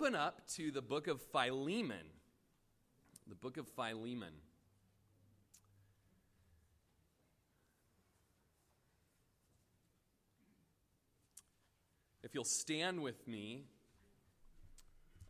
open 0.00 0.14
up 0.14 0.40
to 0.48 0.70
the 0.70 0.80
book 0.80 1.08
of 1.08 1.20
Philemon. 1.30 2.06
The 3.28 3.34
book 3.34 3.58
of 3.58 3.68
Philemon. 3.68 4.32
If 12.22 12.34
you'll 12.34 12.44
stand 12.44 13.02
with 13.02 13.28
me, 13.28 13.64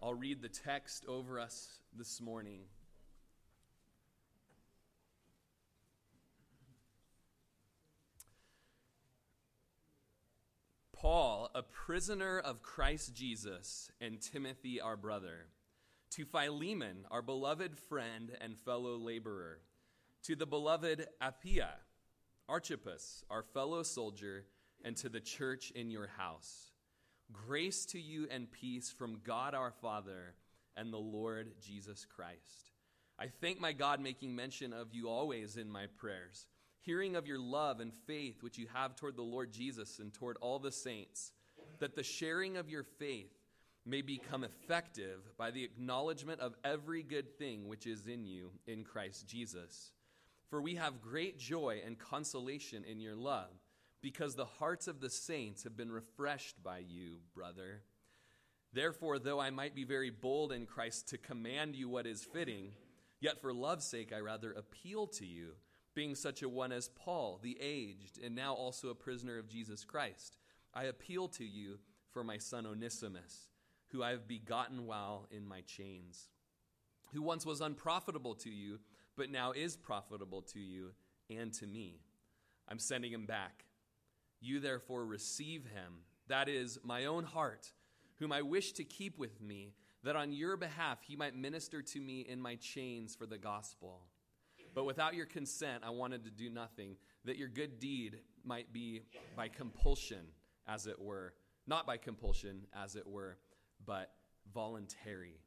I'll 0.00 0.14
read 0.14 0.40
the 0.40 0.48
text 0.48 1.04
over 1.08 1.40
us 1.40 1.80
this 1.96 2.20
morning. 2.20 2.60
Paul, 11.00 11.50
a 11.54 11.62
prisoner 11.62 12.38
of 12.40 12.60
Christ 12.60 13.14
Jesus, 13.14 13.90
and 14.02 14.20
Timothy, 14.20 14.82
our 14.82 14.98
brother, 14.98 15.46
to 16.10 16.26
Philemon, 16.26 17.06
our 17.10 17.22
beloved 17.22 17.74
friend 17.74 18.36
and 18.38 18.58
fellow 18.58 18.98
laborer, 18.98 19.60
to 20.24 20.36
the 20.36 20.44
beloved 20.44 21.06
Apphia, 21.22 21.70
Archippus, 22.50 23.24
our 23.30 23.42
fellow 23.42 23.82
soldier, 23.82 24.44
and 24.84 24.94
to 24.98 25.08
the 25.08 25.20
church 25.20 25.70
in 25.70 25.90
your 25.90 26.08
house. 26.18 26.72
Grace 27.32 27.86
to 27.86 27.98
you 27.98 28.28
and 28.30 28.52
peace 28.52 28.90
from 28.90 29.22
God 29.24 29.54
our 29.54 29.72
Father 29.80 30.34
and 30.76 30.92
the 30.92 30.98
Lord 30.98 31.52
Jesus 31.62 32.04
Christ. 32.04 32.72
I 33.18 33.28
thank 33.40 33.58
my 33.58 33.72
God 33.72 34.00
making 34.00 34.36
mention 34.36 34.74
of 34.74 34.92
you 34.92 35.08
always 35.08 35.56
in 35.56 35.70
my 35.70 35.86
prayers 35.96 36.44
hearing 36.90 37.14
of 37.14 37.28
your 37.28 37.38
love 37.38 37.78
and 37.78 37.94
faith 38.08 38.42
which 38.42 38.58
you 38.58 38.66
have 38.74 38.96
toward 38.96 39.14
the 39.14 39.22
Lord 39.22 39.52
Jesus 39.52 40.00
and 40.00 40.12
toward 40.12 40.36
all 40.40 40.58
the 40.58 40.72
saints, 40.72 41.30
that 41.78 41.94
the 41.94 42.02
sharing 42.02 42.56
of 42.56 42.68
your 42.68 42.82
faith 42.82 43.30
may 43.86 44.02
become 44.02 44.42
effective 44.42 45.20
by 45.38 45.52
the 45.52 45.62
acknowledgement 45.62 46.40
of 46.40 46.56
every 46.64 47.04
good 47.04 47.38
thing 47.38 47.68
which 47.68 47.86
is 47.86 48.08
in 48.08 48.24
you 48.24 48.50
in 48.66 48.82
Christ 48.82 49.28
Jesus. 49.28 49.92
For 50.48 50.60
we 50.60 50.74
have 50.74 51.00
great 51.00 51.38
joy 51.38 51.80
and 51.86 51.96
consolation 51.96 52.82
in 52.82 52.98
your 52.98 53.14
love, 53.14 53.52
because 54.02 54.34
the 54.34 54.44
hearts 54.44 54.88
of 54.88 55.00
the 55.00 55.10
saints 55.10 55.62
have 55.62 55.76
been 55.76 55.92
refreshed 55.92 56.60
by 56.60 56.78
you, 56.78 57.18
brother. 57.36 57.82
Therefore, 58.72 59.20
though 59.20 59.38
I 59.38 59.50
might 59.50 59.76
be 59.76 59.84
very 59.84 60.10
bold 60.10 60.50
in 60.50 60.66
Christ 60.66 61.06
to 61.10 61.18
command 61.18 61.76
you 61.76 61.88
what 61.88 62.08
is 62.08 62.24
fitting, 62.24 62.72
yet 63.20 63.40
for 63.40 63.52
love's 63.52 63.84
sake 63.84 64.12
I 64.12 64.18
rather 64.18 64.50
appeal 64.50 65.06
to 65.06 65.24
you 65.24 65.52
being 65.94 66.14
such 66.14 66.42
a 66.42 66.48
one 66.48 66.72
as 66.72 66.88
Paul, 66.88 67.40
the 67.42 67.58
aged, 67.60 68.18
and 68.22 68.34
now 68.34 68.54
also 68.54 68.88
a 68.88 68.94
prisoner 68.94 69.38
of 69.38 69.48
Jesus 69.48 69.84
Christ. 69.84 70.36
I 70.72 70.84
appeal 70.84 71.28
to 71.28 71.44
you 71.44 71.78
for 72.12 72.22
my 72.22 72.38
son 72.38 72.66
Onesimus, 72.66 73.48
who 73.88 74.02
I 74.02 74.10
have 74.10 74.28
begotten 74.28 74.86
while 74.86 75.26
in 75.30 75.46
my 75.46 75.62
chains, 75.62 76.28
who 77.12 77.22
once 77.22 77.44
was 77.44 77.60
unprofitable 77.60 78.34
to 78.36 78.50
you, 78.50 78.78
but 79.16 79.30
now 79.30 79.52
is 79.52 79.76
profitable 79.76 80.42
to 80.42 80.60
you 80.60 80.92
and 81.28 81.52
to 81.54 81.66
me. 81.66 82.00
I'm 82.68 82.78
sending 82.78 83.12
him 83.12 83.26
back. 83.26 83.64
You 84.40 84.60
therefore 84.60 85.04
receive 85.04 85.66
him, 85.66 86.04
that 86.28 86.48
is, 86.48 86.78
my 86.84 87.06
own 87.06 87.24
heart, 87.24 87.72
whom 88.18 88.32
I 88.32 88.42
wish 88.42 88.72
to 88.72 88.84
keep 88.84 89.18
with 89.18 89.40
me, 89.40 89.74
that 90.04 90.16
on 90.16 90.32
your 90.32 90.56
behalf 90.56 90.98
he 91.02 91.16
might 91.16 91.34
minister 91.34 91.82
to 91.82 92.00
me 92.00 92.20
in 92.20 92.40
my 92.40 92.54
chains 92.54 93.14
for 93.14 93.26
the 93.26 93.38
gospel. 93.38 94.02
But 94.74 94.84
without 94.84 95.14
your 95.14 95.26
consent, 95.26 95.82
I 95.84 95.90
wanted 95.90 96.24
to 96.24 96.30
do 96.30 96.48
nothing, 96.48 96.96
that 97.24 97.36
your 97.36 97.48
good 97.48 97.78
deed 97.78 98.20
might 98.44 98.72
be 98.72 99.02
by 99.36 99.48
compulsion, 99.48 100.26
as 100.66 100.86
it 100.86 101.00
were. 101.00 101.34
Not 101.66 101.86
by 101.86 101.96
compulsion, 101.96 102.66
as 102.74 102.96
it 102.96 103.06
were, 103.06 103.38
but 103.84 104.12
voluntary. 104.52 105.40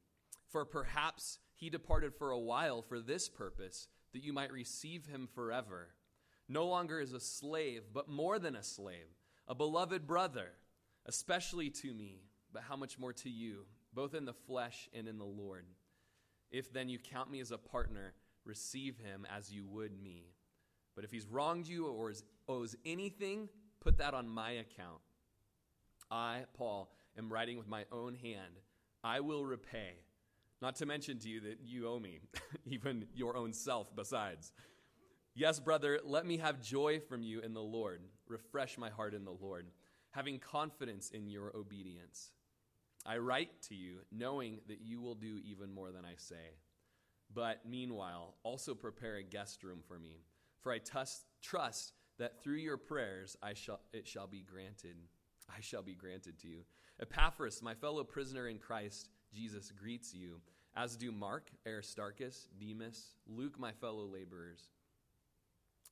For 0.50 0.66
perhaps 0.66 1.40
he 1.56 1.70
departed 1.70 2.14
for 2.14 2.32
a 2.32 2.40
while 2.40 2.82
for 2.82 3.00
this 3.00 3.30
purpose, 3.30 3.88
that 4.14 4.24
you 4.24 4.34
might 4.34 4.52
receive 4.52 5.08
him 5.08 5.28
forever. 5.34 5.90
No 6.48 6.68
longer 6.68 7.00
as 7.00 7.14
a 7.14 7.20
slave, 7.20 7.84
but 7.94 8.10
more 8.10 8.38
than 8.38 8.56
a 8.56 8.64
slave, 8.64 9.08
a 9.48 9.56
beloved 9.56 10.06
brother, 10.06 10.52
especially 11.06 11.70
to 11.70 11.94
me, 11.94 12.22
but 12.52 12.64
how 12.64 12.76
much 12.76 13.00
more 13.00 13.14
to 13.14 13.30
you, 13.30 13.66
both 13.94 14.14
in 14.14 14.26
the 14.26 14.34
flesh 14.34 14.90
and 14.94 15.08
in 15.08 15.18
the 15.18 15.26
Lord. 15.26 15.66
If 16.52 16.72
then 16.72 16.90
you 16.90 17.00
count 17.00 17.32
me 17.32 17.40
as 17.40 17.52
a 17.52 17.58
partner, 17.58 18.14
receive 18.46 18.98
him 18.98 19.26
as 19.36 19.52
you 19.52 19.66
would 19.66 20.02
me. 20.02 20.34
But 20.96 21.04
if 21.04 21.12
he's 21.12 21.28
wronged 21.28 21.68
you 21.68 21.88
or 21.88 22.14
owes 22.48 22.76
anything, 22.86 23.50
put 23.80 23.98
that 23.98 24.14
on 24.14 24.28
my 24.28 24.52
account. 24.52 25.02
I, 26.12 26.44
Paul, 26.54 26.92
am 27.18 27.32
writing 27.32 27.58
with 27.58 27.68
my 27.68 27.86
own 27.92 28.16
hand. 28.16 28.60
I 29.04 29.20
will 29.20 29.46
repay. 29.46 29.96
Not 30.62 30.76
to 30.78 30.86
mention 30.86 31.20
to 31.20 31.30
you 31.30 31.42
that 31.42 31.60
you 31.66 31.88
owe 31.88 32.00
me, 32.00 32.20
even 32.66 33.08
your 33.14 33.36
own 33.36 33.52
self 33.52 33.94
besides. 33.96 34.52
Yes, 35.36 35.60
brother, 35.60 36.00
let 36.04 36.26
me 36.26 36.38
have 36.38 36.62
joy 36.62 37.00
from 37.00 37.24
you 37.24 37.42
in 37.42 37.54
the 37.54 37.62
Lord. 37.62 38.02
Refresh 38.28 38.78
my 38.78 38.90
heart 38.90 39.14
in 39.14 39.26
the 39.26 39.36
Lord, 39.42 39.68
having 40.12 40.40
confidence 40.40 41.10
in 41.10 41.28
your 41.28 41.52
obedience. 41.56 42.32
I 43.06 43.18
write 43.18 43.62
to 43.64 43.76
you, 43.76 43.98
knowing 44.12 44.60
that 44.68 44.80
you 44.82 45.02
will 45.02 45.16
do 45.16 45.40
even 45.44 45.74
more 45.74 45.92
than 45.92 46.06
I 46.06 46.14
say. 46.16 46.56
But 47.34 47.62
meanwhile, 47.68 48.36
also 48.44 48.76
prepare 48.76 49.16
a 49.16 49.24
guest 49.24 49.64
room 49.64 49.80
for 49.88 49.98
me, 49.98 50.22
for 50.62 50.72
I 50.72 50.80
trust, 50.80 51.26
trust 51.42 51.94
that 52.20 52.42
through 52.42 52.58
your 52.58 52.78
prayers 52.78 53.36
I 53.42 53.54
shall, 53.54 53.80
it 53.92 54.08
shall 54.08 54.28
be 54.28 54.42
granted. 54.42 54.96
I 55.50 55.62
shall 55.62 55.82
be 55.82 55.96
granted 55.96 56.40
to 56.40 56.48
you. 56.48 56.60
Epaphras, 57.02 57.62
my 57.62 57.74
fellow 57.74 58.04
prisoner 58.04 58.48
in 58.48 58.60
Christ 58.60 59.10
Jesus, 59.34 59.72
greets 59.72 60.14
you, 60.14 60.40
as 60.76 60.96
do 60.96 61.12
Mark, 61.12 61.50
Aristarchus, 61.68 62.48
Demas, 62.60 63.16
Luke, 63.28 63.60
my 63.60 63.72
fellow 63.72 64.06
laborers. 64.06 64.70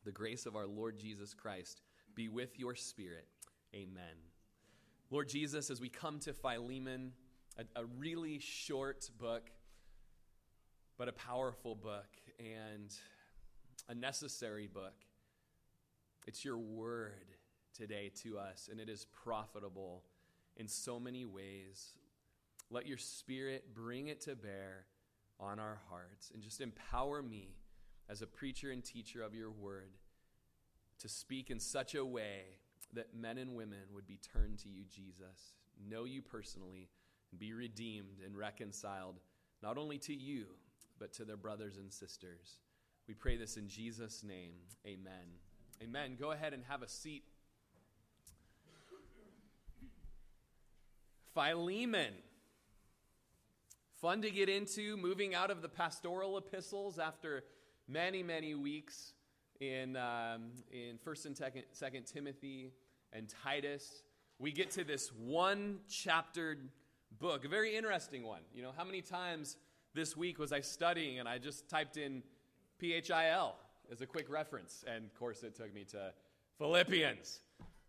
The 0.05 0.11
grace 0.11 0.45
of 0.45 0.55
our 0.55 0.67
Lord 0.67 0.97
Jesus 0.97 1.33
Christ 1.33 1.81
be 2.15 2.29
with 2.29 2.59
your 2.59 2.75
spirit. 2.75 3.27
Amen. 3.75 4.17
Lord 5.09 5.29
Jesus, 5.29 5.69
as 5.69 5.81
we 5.81 5.89
come 5.89 6.19
to 6.19 6.33
Philemon, 6.33 7.13
a, 7.57 7.81
a 7.81 7.85
really 7.85 8.39
short 8.39 9.09
book, 9.19 9.51
but 11.01 11.07
a 11.07 11.13
powerful 11.13 11.73
book 11.73 12.05
and 12.37 12.93
a 13.89 13.95
necessary 13.95 14.67
book. 14.67 14.93
It's 16.27 16.45
your 16.45 16.59
word 16.59 17.25
today 17.75 18.11
to 18.21 18.37
us, 18.37 18.69
and 18.71 18.79
it 18.79 18.87
is 18.87 19.07
profitable 19.23 20.03
in 20.57 20.67
so 20.67 20.99
many 20.99 21.25
ways. 21.25 21.95
Let 22.69 22.85
your 22.85 22.99
spirit 22.99 23.73
bring 23.73 24.09
it 24.09 24.21
to 24.25 24.35
bear 24.35 24.85
on 25.39 25.57
our 25.57 25.79
hearts 25.89 26.29
and 26.35 26.43
just 26.43 26.61
empower 26.61 27.23
me 27.23 27.55
as 28.07 28.21
a 28.21 28.27
preacher 28.27 28.69
and 28.69 28.85
teacher 28.85 29.23
of 29.23 29.33
your 29.33 29.49
word 29.49 29.93
to 30.99 31.09
speak 31.09 31.49
in 31.49 31.59
such 31.59 31.95
a 31.95 32.05
way 32.05 32.43
that 32.93 33.15
men 33.15 33.39
and 33.39 33.55
women 33.55 33.89
would 33.91 34.05
be 34.05 34.19
turned 34.31 34.59
to 34.59 34.69
you, 34.69 34.83
Jesus, 34.87 35.55
know 35.83 36.03
you 36.03 36.21
personally, 36.21 36.89
and 37.31 37.39
be 37.39 37.53
redeemed 37.53 38.19
and 38.23 38.37
reconciled 38.37 39.15
not 39.63 39.79
only 39.79 39.97
to 39.97 40.13
you, 40.13 40.45
but 41.01 41.11
to 41.13 41.25
their 41.25 41.35
brothers 41.35 41.77
and 41.77 41.91
sisters. 41.91 42.59
We 43.07 43.15
pray 43.15 43.35
this 43.35 43.57
in 43.57 43.67
Jesus' 43.67 44.23
name. 44.23 44.53
Amen. 44.85 45.39
Amen. 45.81 46.15
Go 46.17 46.31
ahead 46.31 46.53
and 46.53 46.63
have 46.69 46.83
a 46.83 46.87
seat. 46.87 47.23
Philemon. 51.33 52.13
Fun 53.99 54.21
to 54.21 54.29
get 54.29 54.47
into, 54.47 54.95
moving 54.95 55.33
out 55.33 55.49
of 55.49 55.63
the 55.63 55.69
pastoral 55.69 56.37
epistles 56.37 56.99
after 56.99 57.45
many, 57.87 58.21
many 58.21 58.53
weeks 58.53 59.13
in, 59.59 59.97
um, 59.97 60.51
in 60.71 60.99
1st 61.03 61.25
and 61.25 61.35
2nd, 61.35 61.63
2nd 61.75 62.13
Timothy 62.13 62.73
and 63.11 63.27
Titus. 63.43 64.03
We 64.37 64.51
get 64.51 64.69
to 64.71 64.83
this 64.83 65.11
one 65.11 65.79
chaptered 65.89 66.69
book, 67.19 67.43
a 67.43 67.47
very 67.47 67.75
interesting 67.75 68.23
one. 68.23 68.41
You 68.53 68.61
know, 68.61 68.71
how 68.75 68.83
many 68.83 69.01
times 69.01 69.57
this 69.93 70.15
week 70.15 70.39
was 70.39 70.51
I 70.51 70.61
studying 70.61 71.19
and 71.19 71.27
I 71.27 71.37
just 71.37 71.69
typed 71.69 71.97
in 71.97 72.23
PHIL 72.79 73.55
as 73.91 74.01
a 74.01 74.05
quick 74.05 74.29
reference. 74.29 74.83
And 74.87 75.05
of 75.05 75.13
course, 75.15 75.43
it 75.43 75.55
took 75.55 75.73
me 75.73 75.83
to 75.91 76.13
Philippians. 76.57 77.41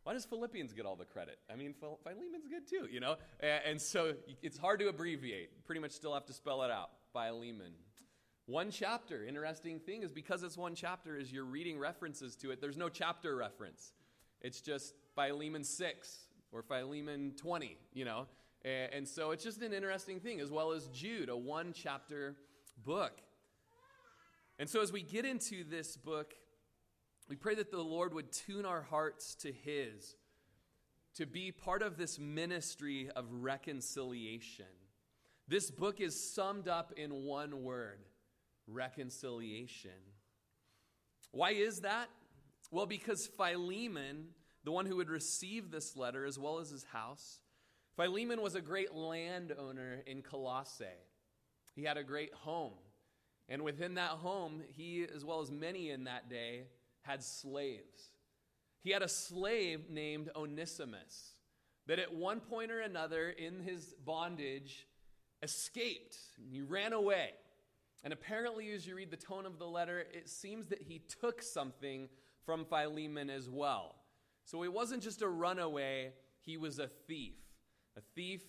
Why 0.04 0.14
does 0.14 0.24
Philippians 0.24 0.72
get 0.72 0.84
all 0.84 0.96
the 0.96 1.04
credit? 1.04 1.38
I 1.50 1.54
mean, 1.54 1.74
Philemon's 1.80 2.48
good 2.48 2.66
too, 2.68 2.88
you 2.90 2.98
know? 2.98 3.16
And 3.40 3.80
so 3.80 4.14
it's 4.42 4.58
hard 4.58 4.80
to 4.80 4.88
abbreviate. 4.88 5.64
Pretty 5.64 5.80
much 5.80 5.92
still 5.92 6.12
have 6.12 6.26
to 6.26 6.32
spell 6.32 6.62
it 6.62 6.70
out. 6.70 6.90
Philemon. 7.12 7.72
One 8.46 8.72
chapter. 8.72 9.24
Interesting 9.24 9.78
thing 9.78 10.02
is 10.02 10.10
because 10.10 10.42
it's 10.42 10.58
one 10.58 10.74
chapter, 10.74 11.16
as 11.16 11.32
you're 11.32 11.44
reading 11.44 11.78
references 11.78 12.34
to 12.36 12.50
it, 12.50 12.60
there's 12.60 12.76
no 12.76 12.88
chapter 12.88 13.36
reference. 13.36 13.92
It's 14.40 14.60
just 14.60 14.94
Philemon 15.14 15.62
6 15.62 16.18
or 16.50 16.62
Philemon 16.62 17.34
20, 17.36 17.78
you 17.94 18.04
know? 18.04 18.26
And 18.64 19.08
so 19.08 19.32
it's 19.32 19.42
just 19.42 19.60
an 19.62 19.72
interesting 19.72 20.20
thing, 20.20 20.40
as 20.40 20.50
well 20.50 20.72
as 20.72 20.86
Jude, 20.88 21.28
a 21.28 21.36
one 21.36 21.72
chapter 21.72 22.36
book. 22.84 23.20
And 24.58 24.68
so 24.68 24.80
as 24.80 24.92
we 24.92 25.02
get 25.02 25.24
into 25.24 25.64
this 25.64 25.96
book, 25.96 26.34
we 27.28 27.36
pray 27.36 27.54
that 27.56 27.70
the 27.70 27.82
Lord 27.82 28.14
would 28.14 28.30
tune 28.30 28.64
our 28.64 28.82
hearts 28.82 29.34
to 29.36 29.50
His, 29.50 30.16
to 31.16 31.26
be 31.26 31.50
part 31.50 31.82
of 31.82 31.96
this 31.96 32.18
ministry 32.18 33.10
of 33.16 33.26
reconciliation. 33.30 34.66
This 35.48 35.70
book 35.70 36.00
is 36.00 36.32
summed 36.32 36.68
up 36.68 36.92
in 36.96 37.24
one 37.24 37.62
word 37.62 37.98
reconciliation. 38.68 39.90
Why 41.32 41.50
is 41.50 41.80
that? 41.80 42.08
Well, 42.70 42.86
because 42.86 43.26
Philemon, 43.26 44.28
the 44.64 44.72
one 44.72 44.86
who 44.86 44.96
would 44.96 45.10
receive 45.10 45.70
this 45.70 45.96
letter 45.96 46.24
as 46.24 46.38
well 46.38 46.58
as 46.58 46.70
his 46.70 46.84
house, 46.84 47.40
Philemon 47.96 48.40
was 48.40 48.54
a 48.54 48.60
great 48.60 48.94
landowner 48.94 50.02
in 50.06 50.22
Colossae. 50.22 50.84
He 51.74 51.84
had 51.84 51.96
a 51.96 52.04
great 52.04 52.32
home. 52.32 52.74
And 53.48 53.62
within 53.62 53.94
that 53.94 54.10
home, 54.10 54.62
he, 54.76 55.04
as 55.14 55.24
well 55.24 55.40
as 55.40 55.50
many 55.50 55.90
in 55.90 56.04
that 56.04 56.30
day, 56.30 56.64
had 57.02 57.22
slaves. 57.22 58.12
He 58.80 58.90
had 58.90 59.02
a 59.02 59.08
slave 59.08 59.90
named 59.90 60.30
Onesimus 60.34 61.34
that 61.86 61.98
at 61.98 62.14
one 62.14 62.40
point 62.40 62.70
or 62.70 62.80
another 62.80 63.30
in 63.30 63.60
his 63.60 63.94
bondage 64.04 64.86
escaped. 65.42 66.16
He 66.50 66.62
ran 66.62 66.92
away. 66.92 67.30
And 68.04 68.12
apparently, 68.12 68.70
as 68.72 68.86
you 68.86 68.96
read 68.96 69.10
the 69.10 69.16
tone 69.16 69.46
of 69.46 69.58
the 69.58 69.66
letter, 69.66 70.04
it 70.12 70.28
seems 70.28 70.66
that 70.68 70.82
he 70.82 71.00
took 71.20 71.42
something 71.42 72.08
from 72.44 72.64
Philemon 72.64 73.30
as 73.30 73.48
well. 73.48 73.96
So 74.44 74.60
he 74.62 74.68
wasn't 74.68 75.02
just 75.02 75.22
a 75.22 75.28
runaway, 75.28 76.12
he 76.40 76.56
was 76.56 76.78
a 76.78 76.88
thief. 77.06 77.41
A 77.96 78.00
thief 78.14 78.42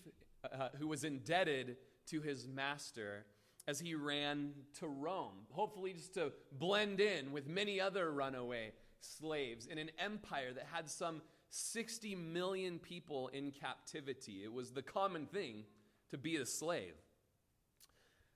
uh, 0.44 0.70
who 0.80 0.88
was 0.88 1.04
indebted 1.04 1.78
to 2.08 2.22
his 2.22 2.48
master 2.48 3.26
as 3.68 3.80
he 3.80 3.96
ran 3.96 4.52
to 4.80 4.88
Rome, 4.88 5.48
hopefully 5.52 5.94
just 5.94 6.14
to 6.16 6.34
blend 6.52 7.00
in 7.00 7.32
with 7.32 7.48
many 7.48 7.80
other 7.80 8.12
runaway 8.12 8.74
slaves 9.00 9.66
in 9.68 9.78
an 9.78 9.90
empire 10.00 10.54
that 10.54 10.68
had 10.72 10.90
some 10.90 11.22
60 11.50 12.16
million 12.16 12.80
people 12.80 13.30
in 13.30 13.52
captivity. 13.52 14.42
It 14.44 14.52
was 14.52 14.72
the 14.72 14.82
common 14.82 15.28
thing 15.28 15.64
to 16.10 16.18
be 16.18 16.38
a 16.38 16.46
slave. 16.46 16.96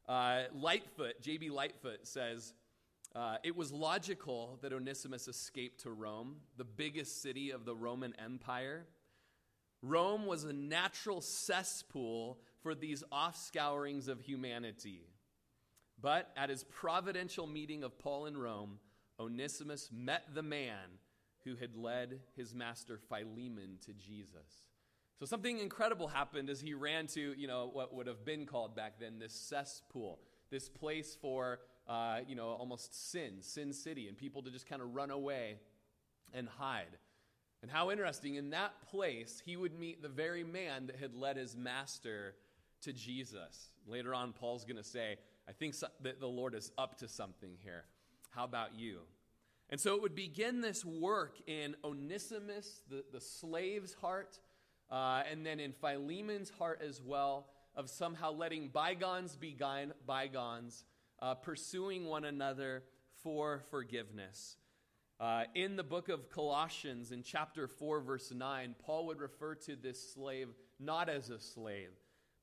Uh, 0.07 0.44
Lightfoot, 0.53 1.21
J.B. 1.21 1.50
Lightfoot 1.50 2.07
says, 2.07 2.53
uh, 3.15 3.38
it 3.44 3.56
was 3.56 3.71
logical 3.71 4.60
that 4.62 4.71
Onesimus 4.71 5.27
escaped 5.27 5.81
to 5.81 5.92
Rome, 5.92 6.38
the 6.57 6.63
biggest 6.63 7.21
city 7.21 7.51
of 7.51 7.65
the 7.65 7.75
Roman 7.75 8.13
Empire. 8.24 8.86
Rome 9.89 10.25
was 10.25 10.44
a 10.44 10.54
natural 10.54 11.22
cesspool 11.22 12.39
for 12.62 12.75
these 12.75 13.04
offscourings 13.12 14.07
of 14.07 14.22
humanity. 14.22 15.07
But 16.00 16.31
at 16.36 16.50
his 16.50 16.63
providential 16.63 17.48
meeting 17.48 17.84
of 17.84 17.98
Paul 17.98 18.28
in 18.28 18.38
Rome, 18.38 18.80
Onesimus 19.19 19.89
met 19.92 20.24
the 20.34 20.44
man 20.44 21.00
who 21.44 21.56
had 21.56 21.75
led 21.75 22.19
his 22.36 22.54
master 22.54 23.00
Philemon 23.10 23.78
to 23.86 23.94
Jesus. 23.94 24.68
So 25.19 25.25
something 25.25 25.57
incredible 25.57 26.07
happened 26.07 26.50
as 26.50 26.62
he 26.62 26.75
ran 26.75 27.07
to, 27.07 27.34
you 27.36 27.48
know, 27.48 27.69
what 27.72 27.95
would 27.95 28.06
have 28.06 28.24
been 28.24 28.45
called 28.45 28.75
back 28.75 29.00
then 29.00 29.18
this 29.18 29.34
cesspool, 29.34 30.19
this 30.51 30.69
place 30.69 31.18
for, 31.19 31.60
uh, 31.88 32.19
you 32.28 32.36
know, 32.36 32.50
almost 32.50 33.12
sin, 33.12 33.38
sin 33.42 33.74
city, 33.74 34.07
and 34.07 34.18
people 34.18 34.44
to 34.44 34.51
just 34.51 34.68
kind 34.68 34.81
of 34.81 34.94
run 34.94 35.10
away 35.10 35.56
and 36.34 36.48
hide. 36.48 36.98
And 37.62 37.71
how 37.71 37.89
interesting, 37.89 38.36
in 38.36 38.51
that 38.51 38.74
place, 38.89 39.42
he 39.45 39.57
would 39.57 39.77
meet 39.77 40.01
the 40.01 40.09
very 40.09 40.44
man 40.44 40.88
that 40.88 40.98
had 40.98 41.15
led 41.15 41.38
his 41.38 41.56
master 41.56 42.36
to 42.81 42.94
Jesus. 42.94 43.69
Later 43.88 44.13
on, 44.13 44.33
Paul's 44.33 44.63
going 44.63 44.77
to 44.77 44.83
say, 44.83 45.18
I 45.50 45.54
think 45.54 45.74
so, 45.74 45.88
that 46.01 46.19
the 46.19 46.27
Lord 46.27 46.54
is 46.54 46.71
up 46.77 47.00
to 47.00 47.07
something 47.07 47.57
here. 47.63 47.86
How 48.30 48.44
about 48.44 48.75
you? 48.77 49.00
And 49.69 49.80
so 49.80 49.95
it 49.95 50.01
would 50.01 50.15
begin 50.15 50.62
this 50.62 50.86
work 50.86 51.38
in 51.48 51.75
Onesimus, 51.83 52.81
the, 52.89 53.04
the 53.12 53.19
slave's 53.19 53.94
heart, 53.95 54.39
uh, 54.92 55.24
and 55.30 55.45
then 55.45 55.60
in 55.60 55.74
Philemon's 55.74 56.50
heart 56.51 56.81
as 56.88 57.01
well, 57.01 57.48
of 57.75 57.89
somehow 57.89 58.31
letting 58.31 58.69
bygones 58.69 59.36
be 59.36 59.56
bygones, 60.06 60.86
uh, 61.21 61.36
pursuing 61.36 62.06
one 62.06 62.24
another 62.24 62.83
for 63.24 63.63
forgiveness. 63.69 64.57
Uh, 65.19 65.45
in 65.55 65.75
the 65.75 65.83
book 65.83 66.09
of 66.09 66.29
Colossians, 66.29 67.11
in 67.11 67.23
chapter 67.23 67.67
4, 67.67 68.01
verse 68.01 68.31
9, 68.31 68.75
Paul 68.85 69.07
would 69.07 69.19
refer 69.19 69.55
to 69.55 69.75
this 69.75 70.13
slave 70.13 70.49
not 70.79 71.09
as 71.09 71.31
a 71.31 71.39
slave, 71.39 71.89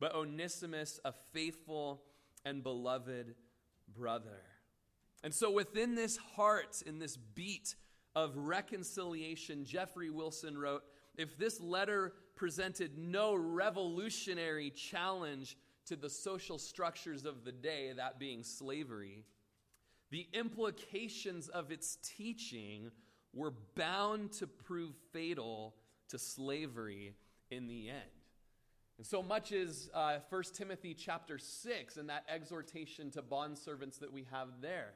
but 0.01 0.15
Onesimus, 0.15 0.99
a 1.05 1.13
faithful 1.33 2.03
and 2.45 2.65
beloved 2.65 3.37
brother. 3.97 4.43
And 5.23 5.33
so, 5.33 5.53
within 5.53 5.95
this 5.95 6.17
heart, 6.17 6.83
in 6.85 6.99
this 6.99 7.17
beat 7.17 7.77
of 8.17 8.37
reconciliation, 8.37 9.65
Jeffrey 9.65 10.11
Wilson 10.11 10.59
wrote 10.59 10.83
If 11.17 11.39
this 11.39 11.61
letter 11.61 12.13
presented 12.35 12.99
no 12.99 13.37
revolutionary 13.37 14.71
challenge 14.71 15.57
to 15.87 15.95
the 15.95 16.11
social 16.11 16.59
structures 16.59 17.25
of 17.25 17.45
the 17.45 17.53
day, 17.53 17.93
that 17.97 18.19
being 18.19 18.43
slavery, 18.43 19.25
the 20.15 20.29
implications 20.33 21.49
of 21.49 21.73
its 21.73 21.99
teaching 22.17 22.93
were 23.33 23.53
bound 23.75 24.31
to 24.31 24.47
prove 24.47 24.95
fatal 25.13 25.75
to 26.09 26.21
slavery 26.21 27.17
in 27.51 27.67
the 27.67 27.89
end. 27.89 27.99
And 28.97 29.05
so 29.05 29.25
much 29.25 29.51
as 29.51 29.91
uh, 29.93 30.19
1 30.29 30.43
Timothy 30.55 30.95
chapter 30.95 31.37
6 31.37 31.97
and 31.97 32.09
that 32.11 32.25
exhortation 32.33 33.11
to 33.11 33.23
bondservants 33.23 33.99
that 33.99 34.13
we 34.13 34.25
have 34.31 34.47
there. 34.61 34.93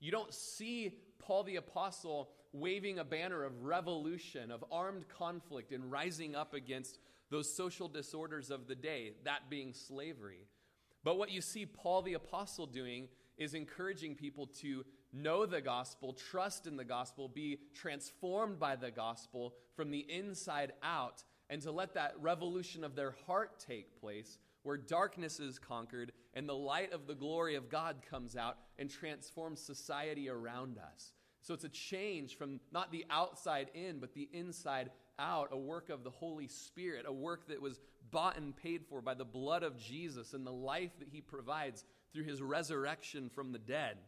You 0.00 0.10
don't 0.10 0.34
see 0.34 0.98
Paul 1.20 1.44
the 1.44 1.54
Apostle 1.54 2.30
waving 2.52 2.98
a 2.98 3.04
banner 3.04 3.44
of 3.44 3.62
revolution, 3.62 4.50
of 4.50 4.64
armed 4.72 5.04
conflict, 5.08 5.70
and 5.70 5.92
rising 5.92 6.34
up 6.34 6.54
against 6.54 6.98
those 7.30 7.54
social 7.54 7.86
disorders 7.86 8.50
of 8.50 8.66
the 8.66 8.74
day, 8.74 9.12
that 9.22 9.48
being 9.48 9.72
slavery. 9.72 10.48
But 11.04 11.18
what 11.18 11.30
you 11.30 11.40
see 11.40 11.66
Paul 11.66 12.02
the 12.02 12.14
Apostle 12.14 12.66
doing 12.66 13.06
is 13.38 13.54
encouraging 13.54 14.14
people 14.14 14.46
to 14.46 14.84
know 15.12 15.46
the 15.46 15.60
gospel, 15.60 16.12
trust 16.12 16.66
in 16.66 16.76
the 16.76 16.84
gospel, 16.84 17.28
be 17.28 17.58
transformed 17.74 18.58
by 18.58 18.76
the 18.76 18.90
gospel 18.90 19.54
from 19.74 19.90
the 19.90 20.06
inside 20.10 20.72
out, 20.82 21.22
and 21.48 21.62
to 21.62 21.70
let 21.70 21.94
that 21.94 22.14
revolution 22.20 22.82
of 22.84 22.96
their 22.96 23.14
heart 23.26 23.58
take 23.58 24.00
place 24.00 24.38
where 24.62 24.76
darkness 24.76 25.38
is 25.38 25.60
conquered 25.60 26.10
and 26.34 26.48
the 26.48 26.54
light 26.54 26.92
of 26.92 27.06
the 27.06 27.14
glory 27.14 27.54
of 27.54 27.70
God 27.70 27.98
comes 28.10 28.34
out 28.34 28.58
and 28.78 28.90
transforms 28.90 29.60
society 29.60 30.28
around 30.28 30.76
us. 30.78 31.12
So 31.40 31.54
it's 31.54 31.62
a 31.62 31.68
change 31.68 32.36
from 32.36 32.58
not 32.72 32.90
the 32.90 33.04
outside 33.08 33.70
in, 33.74 34.00
but 34.00 34.12
the 34.12 34.28
inside 34.32 34.90
out, 35.20 35.50
a 35.52 35.56
work 35.56 35.88
of 35.88 36.02
the 36.02 36.10
Holy 36.10 36.48
Spirit, 36.48 37.04
a 37.06 37.12
work 37.12 37.46
that 37.46 37.62
was 37.62 37.78
bought 38.10 38.36
and 38.36 38.56
paid 38.56 38.84
for 38.84 39.00
by 39.00 39.14
the 39.14 39.24
blood 39.24 39.62
of 39.62 39.78
Jesus 39.78 40.34
and 40.34 40.44
the 40.44 40.52
life 40.52 40.98
that 40.98 41.08
he 41.08 41.20
provides 41.20 41.84
through 42.12 42.24
his 42.24 42.42
resurrection 42.42 43.28
from 43.28 43.52
the 43.52 43.58
dead. 43.58 43.98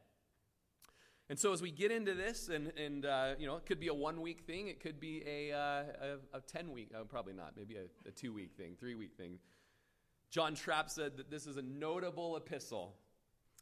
And 1.30 1.38
so 1.38 1.52
as 1.52 1.60
we 1.60 1.70
get 1.70 1.90
into 1.90 2.14
this, 2.14 2.48
and, 2.48 2.72
and 2.78 3.04
uh, 3.04 3.34
you 3.38 3.46
know, 3.46 3.56
it 3.56 3.66
could 3.66 3.80
be 3.80 3.88
a 3.88 3.94
one 3.94 4.22
week 4.22 4.42
thing, 4.46 4.68
it 4.68 4.80
could 4.80 4.98
be 4.98 5.22
a, 5.26 5.52
uh, 5.52 5.82
a, 6.32 6.38
a, 6.38 6.40
10 6.40 6.72
week, 6.72 6.90
uh, 6.98 7.04
probably 7.04 7.34
not, 7.34 7.52
maybe 7.54 7.76
a, 7.76 8.08
a 8.08 8.12
two 8.12 8.32
week 8.32 8.52
thing, 8.56 8.76
three 8.80 8.94
week 8.94 9.14
thing. 9.16 9.38
John 10.30 10.54
Trapp 10.54 10.88
said 10.88 11.18
that 11.18 11.30
this 11.30 11.46
is 11.46 11.56
a 11.58 11.62
notable 11.62 12.36
epistle, 12.36 12.94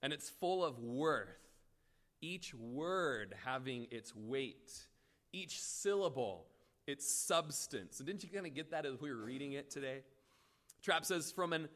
and 0.02 0.12
it's 0.12 0.30
full 0.30 0.64
of 0.64 0.78
worth, 0.78 1.28
each 2.20 2.54
word 2.54 3.34
having 3.44 3.88
its 3.90 4.14
weight, 4.14 4.70
each 5.32 5.60
syllable 5.60 6.46
its 6.86 7.10
substance. 7.10 7.98
And 7.98 8.06
didn't 8.06 8.22
you 8.22 8.30
kind 8.30 8.46
of 8.46 8.54
get 8.54 8.70
that 8.70 8.86
as 8.86 9.00
we 9.00 9.10
were 9.10 9.24
reading 9.24 9.52
it 9.52 9.70
today? 9.70 10.02
Trapp 10.82 11.04
says, 11.04 11.32
from 11.32 11.52
an 11.52 11.68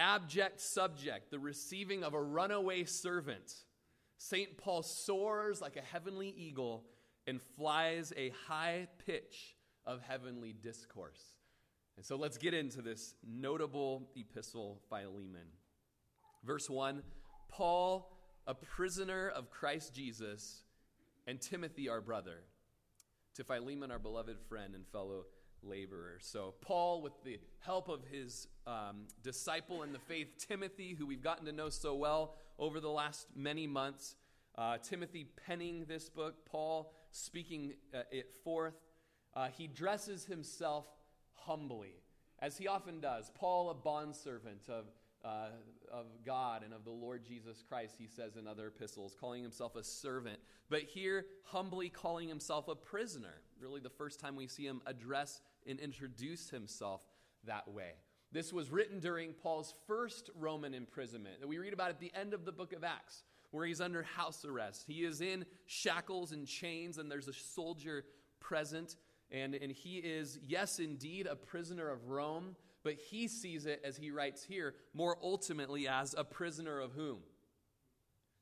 abject 0.00 0.60
subject, 0.60 1.30
the 1.30 1.38
receiving 1.38 2.02
of 2.02 2.14
a 2.14 2.20
runaway 2.20 2.84
servant, 2.84 3.52
St. 4.18 4.56
Paul 4.56 4.82
soars 4.82 5.60
like 5.60 5.76
a 5.76 5.82
heavenly 5.82 6.34
eagle 6.36 6.84
and 7.26 7.40
flies 7.56 8.12
a 8.16 8.32
high 8.48 8.88
pitch 9.06 9.56
of 9.86 10.00
heavenly 10.02 10.52
discourse. 10.52 11.22
And 11.96 12.04
so 12.04 12.16
let's 12.16 12.38
get 12.38 12.54
into 12.54 12.82
this 12.82 13.14
notable 13.26 14.10
epistle, 14.16 14.80
Philemon. 14.88 15.46
Verse 16.44 16.68
1 16.68 17.02
Paul, 17.48 18.16
a 18.46 18.54
prisoner 18.54 19.28
of 19.28 19.50
Christ 19.50 19.94
Jesus, 19.94 20.62
and 21.26 21.40
Timothy, 21.40 21.88
our 21.88 22.00
brother, 22.00 22.38
to 23.34 23.44
Philemon, 23.44 23.90
our 23.90 23.98
beloved 23.98 24.38
friend 24.48 24.74
and 24.74 24.86
fellow 24.88 25.24
laborer. 25.62 26.18
So, 26.20 26.54
Paul, 26.60 27.02
with 27.02 27.12
the 27.24 27.38
help 27.60 27.88
of 27.88 28.00
his 28.10 28.48
um, 28.66 29.06
disciple 29.22 29.82
in 29.82 29.92
the 29.92 29.98
faith, 29.98 30.28
Timothy, 30.48 30.94
who 30.98 31.06
we've 31.06 31.22
gotten 31.22 31.46
to 31.46 31.52
know 31.52 31.68
so 31.68 31.94
well 31.94 32.36
over 32.58 32.80
the 32.80 32.90
last 32.90 33.26
many 33.34 33.66
months, 33.66 34.16
uh, 34.56 34.78
Timothy 34.78 35.26
penning 35.46 35.84
this 35.88 36.08
book, 36.08 36.44
Paul 36.44 36.92
speaking 37.10 37.74
uh, 37.94 38.02
it 38.10 38.34
forth, 38.44 38.74
uh, 39.34 39.48
he 39.56 39.66
dresses 39.66 40.24
himself 40.24 40.86
humbly, 41.34 41.94
as 42.40 42.56
he 42.58 42.68
often 42.68 43.00
does. 43.00 43.30
Paul, 43.34 43.70
a 43.70 43.74
bondservant 43.74 44.68
of, 44.68 44.86
uh, 45.24 45.48
of 45.92 46.06
God 46.24 46.62
and 46.64 46.74
of 46.74 46.84
the 46.84 46.90
Lord 46.90 47.24
Jesus 47.24 47.62
Christ, 47.66 47.94
he 47.98 48.06
says 48.06 48.36
in 48.36 48.46
other 48.46 48.68
epistles, 48.68 49.16
calling 49.18 49.42
himself 49.42 49.76
a 49.76 49.84
servant. 49.84 50.38
But 50.68 50.82
here, 50.82 51.26
humbly 51.44 51.88
calling 51.88 52.28
himself 52.28 52.68
a 52.68 52.74
prisoner. 52.74 53.42
Really, 53.60 53.80
the 53.80 53.90
first 53.90 54.20
time 54.20 54.36
we 54.36 54.46
see 54.46 54.64
him 54.64 54.80
address 54.86 55.40
and 55.66 55.78
introduce 55.80 56.50
himself 56.50 57.02
that 57.44 57.68
way. 57.68 57.92
This 58.32 58.52
was 58.52 58.70
written 58.70 59.00
during 59.00 59.32
Paul's 59.32 59.74
first 59.86 60.30
Roman 60.38 60.72
imprisonment 60.74 61.40
that 61.40 61.48
we 61.48 61.58
read 61.58 61.72
about 61.72 61.90
at 61.90 61.98
the 61.98 62.12
end 62.14 62.32
of 62.32 62.44
the 62.44 62.52
book 62.52 62.72
of 62.72 62.84
Acts, 62.84 63.24
where 63.50 63.66
he's 63.66 63.80
under 63.80 64.02
house 64.02 64.44
arrest. 64.44 64.84
He 64.86 65.04
is 65.04 65.20
in 65.20 65.44
shackles 65.66 66.30
and 66.30 66.46
chains, 66.46 66.98
and 66.98 67.10
there's 67.10 67.28
a 67.28 67.32
soldier 67.32 68.04
present. 68.38 68.96
And, 69.32 69.54
and 69.54 69.72
he 69.72 69.98
is, 69.98 70.38
yes, 70.46 70.78
indeed, 70.78 71.26
a 71.26 71.34
prisoner 71.34 71.88
of 71.88 72.08
Rome, 72.08 72.56
but 72.82 72.94
he 72.94 73.26
sees 73.26 73.66
it, 73.66 73.80
as 73.84 73.96
he 73.96 74.10
writes 74.10 74.44
here, 74.44 74.74
more 74.94 75.16
ultimately 75.22 75.88
as 75.88 76.14
a 76.16 76.24
prisoner 76.24 76.78
of 76.78 76.92
whom? 76.92 77.18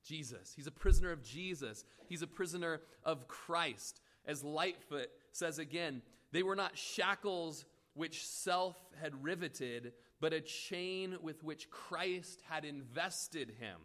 Jesus. 0.04 0.52
He's 0.54 0.66
a 0.66 0.72
prisoner 0.72 1.10
of 1.10 1.22
Jesus. 1.22 1.84
He's 2.08 2.22
a 2.22 2.26
prisoner 2.26 2.80
of 3.04 3.26
Christ. 3.26 4.00
As 4.26 4.44
Lightfoot 4.44 5.10
says 5.32 5.58
again, 5.58 6.02
they 6.32 6.42
were 6.42 6.56
not 6.56 6.76
shackles 6.76 7.64
which 7.94 8.26
self 8.26 8.76
had 9.00 9.22
riveted, 9.22 9.92
but 10.20 10.32
a 10.32 10.40
chain 10.40 11.16
with 11.22 11.42
which 11.42 11.70
Christ 11.70 12.42
had 12.48 12.64
invested 12.64 13.54
him. 13.58 13.78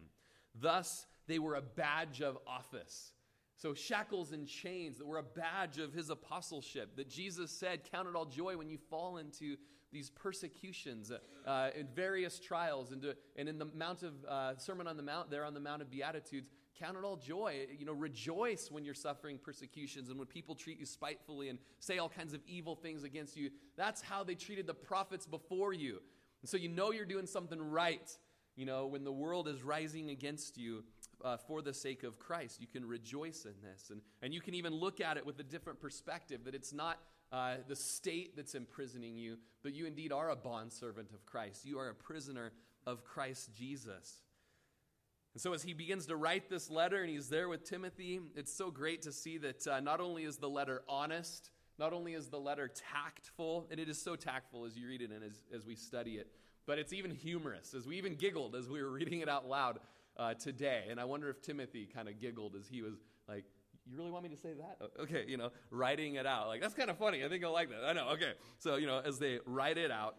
Thus, 0.54 1.06
they 1.26 1.38
were 1.38 1.56
a 1.56 1.62
badge 1.62 2.20
of 2.20 2.38
office. 2.46 3.12
So, 3.56 3.72
shackles 3.72 4.32
and 4.32 4.46
chains 4.46 4.98
that 4.98 5.06
were 5.06 5.18
a 5.18 5.22
badge 5.22 5.78
of 5.78 5.92
his 5.92 6.10
apostleship, 6.10 6.96
that 6.96 7.08
Jesus 7.08 7.50
said, 7.50 7.88
Count 7.90 8.08
it 8.08 8.16
all 8.16 8.26
joy 8.26 8.56
when 8.56 8.68
you 8.68 8.78
fall 8.90 9.18
into 9.18 9.56
these 9.92 10.10
persecutions 10.10 11.12
uh, 11.46 11.70
in 11.78 11.86
various 11.94 12.40
trials. 12.40 12.90
And, 12.90 13.00
to, 13.02 13.16
and 13.36 13.48
in 13.48 13.58
the 13.58 13.66
Mount 13.66 14.02
of 14.02 14.12
uh, 14.28 14.56
Sermon 14.58 14.88
on 14.88 14.96
the 14.96 15.02
Mount, 15.02 15.30
there 15.30 15.44
on 15.44 15.54
the 15.54 15.60
Mount 15.60 15.82
of 15.82 15.90
Beatitudes, 15.90 16.50
count 16.78 16.96
it 16.96 17.04
all 17.04 17.16
joy. 17.16 17.66
You 17.76 17.86
know, 17.86 17.92
rejoice 17.92 18.70
when 18.70 18.84
you're 18.84 18.94
suffering 18.94 19.38
persecutions 19.38 20.08
and 20.08 20.18
when 20.18 20.26
people 20.26 20.54
treat 20.54 20.78
you 20.78 20.86
spitefully 20.86 21.48
and 21.48 21.58
say 21.80 21.98
all 21.98 22.08
kinds 22.08 22.34
of 22.34 22.40
evil 22.46 22.74
things 22.74 23.04
against 23.04 23.36
you. 23.36 23.50
That's 23.76 24.02
how 24.02 24.24
they 24.24 24.34
treated 24.34 24.66
the 24.66 24.74
prophets 24.74 25.26
before 25.26 25.72
you. 25.72 26.00
And 26.42 26.48
so 26.48 26.56
you 26.56 26.68
know 26.68 26.92
you're 26.92 27.04
doing 27.04 27.26
something 27.26 27.60
right. 27.60 28.10
You 28.56 28.66
know, 28.66 28.86
when 28.86 29.04
the 29.04 29.12
world 29.12 29.48
is 29.48 29.62
rising 29.62 30.10
against 30.10 30.56
you 30.56 30.84
uh, 31.24 31.36
for 31.36 31.62
the 31.62 31.74
sake 31.74 32.04
of 32.04 32.18
Christ, 32.18 32.60
you 32.60 32.66
can 32.66 32.86
rejoice 32.86 33.46
in 33.46 33.54
this. 33.62 33.90
And, 33.90 34.00
and 34.22 34.32
you 34.32 34.40
can 34.40 34.54
even 34.54 34.72
look 34.72 35.00
at 35.00 35.16
it 35.16 35.26
with 35.26 35.40
a 35.40 35.42
different 35.42 35.80
perspective 35.80 36.44
that 36.44 36.54
it's 36.54 36.72
not 36.72 36.98
uh, 37.32 37.56
the 37.66 37.74
state 37.74 38.36
that's 38.36 38.54
imprisoning 38.54 39.16
you, 39.16 39.38
but 39.62 39.74
you 39.74 39.86
indeed 39.86 40.12
are 40.12 40.30
a 40.30 40.36
bondservant 40.36 41.10
of 41.12 41.26
Christ. 41.26 41.64
You 41.64 41.78
are 41.78 41.88
a 41.88 41.94
prisoner 41.94 42.52
of 42.86 43.04
Christ 43.04 43.52
Jesus. 43.54 44.20
And 45.34 45.40
so, 45.40 45.52
as 45.52 45.64
he 45.64 45.72
begins 45.72 46.06
to 46.06 46.16
write 46.16 46.48
this 46.48 46.70
letter 46.70 47.02
and 47.02 47.10
he's 47.10 47.28
there 47.28 47.48
with 47.48 47.64
Timothy, 47.64 48.20
it's 48.36 48.54
so 48.54 48.70
great 48.70 49.02
to 49.02 49.12
see 49.12 49.36
that 49.38 49.66
uh, 49.66 49.80
not 49.80 50.00
only 50.00 50.22
is 50.22 50.36
the 50.36 50.48
letter 50.48 50.82
honest, 50.88 51.50
not 51.76 51.92
only 51.92 52.14
is 52.14 52.28
the 52.28 52.38
letter 52.38 52.68
tactful, 52.68 53.66
and 53.70 53.80
it 53.80 53.88
is 53.88 54.00
so 54.00 54.14
tactful 54.14 54.64
as 54.64 54.76
you 54.76 54.86
read 54.86 55.02
it 55.02 55.10
and 55.10 55.24
as, 55.24 55.42
as 55.52 55.66
we 55.66 55.74
study 55.74 56.12
it, 56.12 56.28
but 56.66 56.78
it's 56.78 56.92
even 56.92 57.10
humorous, 57.10 57.74
as 57.74 57.84
we 57.86 57.96
even 57.98 58.14
giggled 58.14 58.54
as 58.54 58.68
we 58.68 58.80
were 58.80 58.90
reading 58.90 59.20
it 59.20 59.28
out 59.28 59.48
loud 59.48 59.80
uh, 60.16 60.34
today. 60.34 60.84
And 60.88 61.00
I 61.00 61.04
wonder 61.04 61.28
if 61.28 61.42
Timothy 61.42 61.88
kind 61.92 62.08
of 62.08 62.20
giggled 62.20 62.54
as 62.54 62.68
he 62.68 62.82
was 62.82 62.94
like, 63.28 63.44
You 63.90 63.96
really 63.98 64.12
want 64.12 64.22
me 64.22 64.30
to 64.30 64.36
say 64.36 64.52
that? 64.52 64.78
Okay, 65.00 65.24
you 65.26 65.36
know, 65.36 65.50
writing 65.72 66.14
it 66.14 66.26
out. 66.26 66.46
Like, 66.46 66.60
that's 66.60 66.74
kind 66.74 66.90
of 66.90 66.96
funny. 66.96 67.24
I 67.24 67.28
think 67.28 67.42
I'll 67.44 67.52
like 67.52 67.70
that. 67.70 67.84
I 67.84 67.92
know, 67.92 68.10
okay. 68.10 68.34
So, 68.60 68.76
you 68.76 68.86
know, 68.86 69.00
as 69.04 69.18
they 69.18 69.40
write 69.46 69.78
it 69.78 69.90
out 69.90 70.14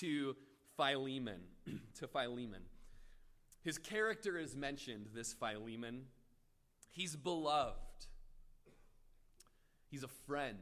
to 0.00 0.34
Philemon, 0.76 1.40
to 2.00 2.08
Philemon. 2.08 2.62
His 3.66 3.78
character 3.78 4.38
is 4.38 4.54
mentioned, 4.54 5.08
this 5.12 5.32
Philemon. 5.32 6.02
He's 6.88 7.16
beloved, 7.16 7.74
he's 9.90 10.04
a 10.04 10.08
friend, 10.28 10.56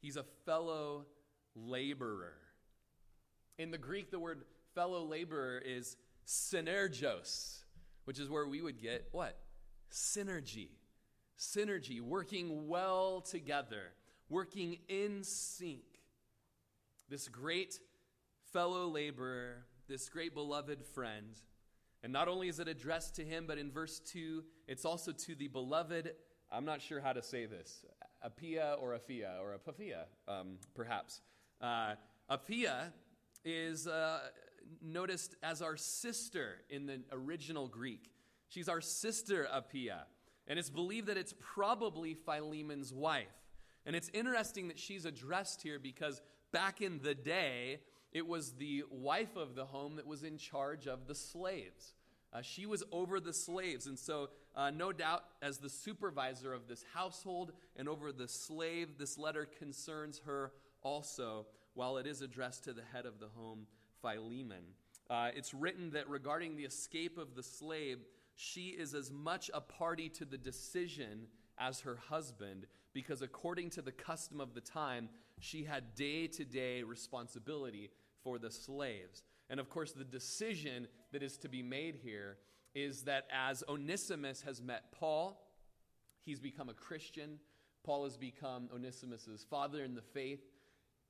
he's 0.00 0.16
a 0.16 0.24
fellow 0.44 1.06
laborer. 1.54 2.34
In 3.56 3.70
the 3.70 3.78
Greek, 3.78 4.10
the 4.10 4.18
word 4.18 4.42
fellow 4.74 5.04
laborer 5.04 5.62
is 5.64 5.96
synergos, 6.26 7.60
which 8.04 8.18
is 8.18 8.28
where 8.28 8.48
we 8.48 8.60
would 8.60 8.82
get 8.82 9.06
what? 9.12 9.38
Synergy. 9.92 10.70
Synergy, 11.38 12.00
working 12.00 12.66
well 12.66 13.20
together, 13.20 13.92
working 14.28 14.78
in 14.88 15.22
sync. 15.22 15.84
This 17.08 17.28
great 17.28 17.78
fellow 18.52 18.88
laborer 18.88 19.66
this 19.88 20.08
great 20.08 20.34
beloved 20.34 20.84
friend. 20.84 21.40
And 22.02 22.12
not 22.12 22.28
only 22.28 22.48
is 22.48 22.58
it 22.58 22.68
addressed 22.68 23.16
to 23.16 23.24
him, 23.24 23.46
but 23.46 23.58
in 23.58 23.70
verse 23.70 23.98
2, 24.00 24.44
it's 24.68 24.84
also 24.84 25.12
to 25.12 25.34
the 25.34 25.48
beloved, 25.48 26.12
I'm 26.52 26.64
not 26.64 26.82
sure 26.82 27.00
how 27.00 27.12
to 27.12 27.22
say 27.22 27.46
this, 27.46 27.84
Apia 28.22 28.76
or 28.80 28.94
Aphia 28.94 29.40
or 29.40 29.54
Apaphia, 29.54 30.04
um, 30.28 30.58
perhaps. 30.74 31.20
Uh, 31.60 31.94
Apia 32.28 32.92
is 33.44 33.86
uh, 33.86 34.20
noticed 34.82 35.36
as 35.42 35.62
our 35.62 35.76
sister 35.76 36.56
in 36.70 36.86
the 36.86 37.00
original 37.12 37.68
Greek. 37.68 38.10
She's 38.48 38.68
our 38.68 38.80
sister 38.80 39.48
Apia. 39.52 40.04
And 40.46 40.58
it's 40.58 40.70
believed 40.70 41.06
that 41.08 41.16
it's 41.16 41.34
probably 41.40 42.14
Philemon's 42.14 42.92
wife. 42.92 43.26
And 43.86 43.96
it's 43.96 44.10
interesting 44.12 44.68
that 44.68 44.78
she's 44.78 45.04
addressed 45.04 45.62
here 45.62 45.78
because 45.78 46.20
back 46.52 46.80
in 46.80 47.00
the 47.02 47.14
day, 47.14 47.80
it 48.14 48.26
was 48.26 48.52
the 48.52 48.84
wife 48.90 49.36
of 49.36 49.56
the 49.56 49.66
home 49.66 49.96
that 49.96 50.06
was 50.06 50.22
in 50.22 50.38
charge 50.38 50.86
of 50.86 51.08
the 51.08 51.14
slaves. 51.14 51.92
Uh, 52.32 52.42
she 52.42 52.64
was 52.64 52.82
over 52.90 53.20
the 53.20 53.32
slaves. 53.32 53.86
And 53.86 53.98
so, 53.98 54.30
uh, 54.56 54.70
no 54.70 54.92
doubt, 54.92 55.24
as 55.42 55.58
the 55.58 55.68
supervisor 55.68 56.52
of 56.52 56.68
this 56.68 56.84
household 56.94 57.52
and 57.76 57.88
over 57.88 58.12
the 58.12 58.28
slave, 58.28 58.98
this 58.98 59.18
letter 59.18 59.46
concerns 59.58 60.20
her 60.26 60.52
also, 60.82 61.46
while 61.74 61.96
it 61.96 62.06
is 62.06 62.22
addressed 62.22 62.64
to 62.64 62.72
the 62.72 62.82
head 62.92 63.04
of 63.04 63.18
the 63.18 63.28
home, 63.36 63.66
Philemon. 64.00 64.64
Uh, 65.10 65.30
it's 65.34 65.52
written 65.52 65.90
that 65.90 66.08
regarding 66.08 66.56
the 66.56 66.64
escape 66.64 67.18
of 67.18 67.34
the 67.34 67.42
slave, 67.42 67.98
she 68.36 68.68
is 68.68 68.94
as 68.94 69.10
much 69.10 69.50
a 69.52 69.60
party 69.60 70.08
to 70.08 70.24
the 70.24 70.38
decision 70.38 71.26
as 71.58 71.80
her 71.80 71.96
husband, 72.08 72.66
because 72.92 73.22
according 73.22 73.70
to 73.70 73.82
the 73.82 73.92
custom 73.92 74.40
of 74.40 74.54
the 74.54 74.60
time, 74.60 75.08
she 75.38 75.64
had 75.64 75.94
day 75.94 76.26
to 76.26 76.44
day 76.44 76.82
responsibility 76.82 77.90
for 78.24 78.38
the 78.38 78.50
slaves. 78.50 79.22
And 79.50 79.60
of 79.60 79.68
course, 79.68 79.92
the 79.92 80.04
decision 80.04 80.88
that 81.12 81.22
is 81.22 81.36
to 81.38 81.48
be 81.48 81.62
made 81.62 82.00
here 82.02 82.38
is 82.74 83.02
that 83.02 83.26
as 83.30 83.62
Onesimus 83.68 84.42
has 84.42 84.60
met 84.60 84.90
Paul, 84.90 85.40
he's 86.22 86.40
become 86.40 86.68
a 86.68 86.74
Christian. 86.74 87.38
Paul 87.84 88.04
has 88.04 88.16
become 88.16 88.68
Onesimus's 88.74 89.44
father 89.48 89.84
in 89.84 89.94
the 89.94 90.02
faith, 90.02 90.40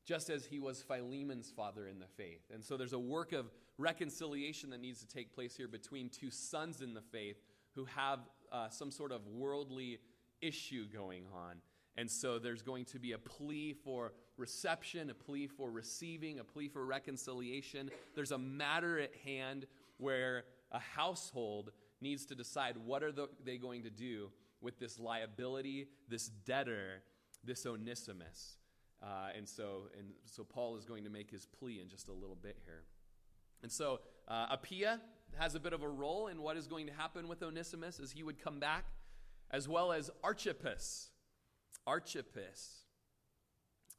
just 0.05 0.29
as 0.29 0.45
he 0.45 0.59
was 0.59 0.83
Philemon's 0.83 1.51
father 1.51 1.87
in 1.87 2.01
the 2.01 2.09
faith. 2.19 2.43
And 2.53 2.63
so 2.63 2.77
there's 2.77 2.93
a 2.93 2.99
work 2.99 3.33
of 3.33 3.47
reconciliation 3.79 4.71
that 4.71 4.81
needs 4.81 5.01
to 5.01 5.07
take 5.07 5.35
place 5.35 5.57
here 5.57 5.69
between 5.69 6.11
two 6.11 6.31
sons 6.31 6.83
in 6.83 6.93
the 6.93 7.01
faith 7.01 7.37
who 7.75 7.87
have 7.87 8.21
uh, 8.53 8.69
some 8.69 8.91
sort 8.91 9.13
of 9.13 9.27
worldly 9.27 9.99
issue 10.41 10.87
going 10.87 11.25
on. 11.33 11.57
And 11.97 12.11
so 12.11 12.39
there's 12.39 12.63
going 12.63 12.87
to 12.87 12.99
be 12.99 13.13
a 13.13 13.19
plea 13.19 13.73
for 13.73 14.13
reception, 14.37 15.11
a 15.11 15.15
plea 15.15 15.47
for 15.47 15.71
receiving, 15.71 16.41
a 16.41 16.45
plea 16.45 16.69
for 16.69 16.85
reconciliation. 16.85 17.91
There's 18.15 18.33
a 18.33 18.39
matter 18.39 18.99
at 18.99 19.15
hand 19.25 19.67
where 19.99 20.45
a 20.73 20.81
household 20.81 21.71
needs 22.01 22.27
to 22.27 22.35
decide 22.35 22.77
what 22.77 23.03
are 23.03 23.13
the, 23.13 23.29
they 23.45 23.59
going 23.59 23.85
to 23.85 23.91
do 23.91 24.31
with 24.61 24.79
this 24.79 24.99
liability, 24.99 25.87
this 26.09 26.29
debtor, 26.29 27.03
this 27.45 27.65
Onesimus. 27.65 28.57
Uh, 29.03 29.29
and 29.37 29.49
so, 29.49 29.89
and 29.99 30.09
so 30.25 30.43
Paul 30.43 30.77
is 30.77 30.85
going 30.85 31.05
to 31.05 31.11
make 31.11 31.31
his 31.31 31.47
plea 31.47 31.81
in 31.81 31.89
just 31.89 32.09
a 32.09 32.13
little 32.13 32.37
bit 32.41 32.59
here. 32.65 32.85
And 33.63 33.71
so, 33.71 34.01
uh, 34.27 34.47
Apia 34.51 35.01
has 35.39 35.55
a 35.55 35.61
bit 35.61 35.73
of 35.73 35.83
a 35.83 35.89
role 35.89 36.29
in 36.29 36.41
what 36.41 36.57
is 36.57 36.67
going 36.67 36.87
to 36.87 36.93
happen 36.93 37.29
with 37.29 37.43
Onesimus 37.43 38.01
as 38.01 38.13
he 38.13 38.23
would 38.23 38.43
come 38.43 38.59
back, 38.59 38.85
as 39.51 39.69
well 39.69 39.93
as 39.93 40.11
Archippus. 40.23 41.11
Archippus 41.87 42.85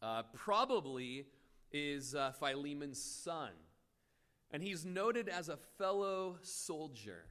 uh, 0.01 0.24
probably 0.34 1.25
is 1.72 2.15
uh, 2.15 2.32
Philemon's 2.39 3.01
son. 3.01 3.51
And 4.51 4.63
he's 4.63 4.86
noted 4.86 5.27
as 5.27 5.50
a 5.50 5.58
fellow 5.77 6.38
soldier. 6.42 7.25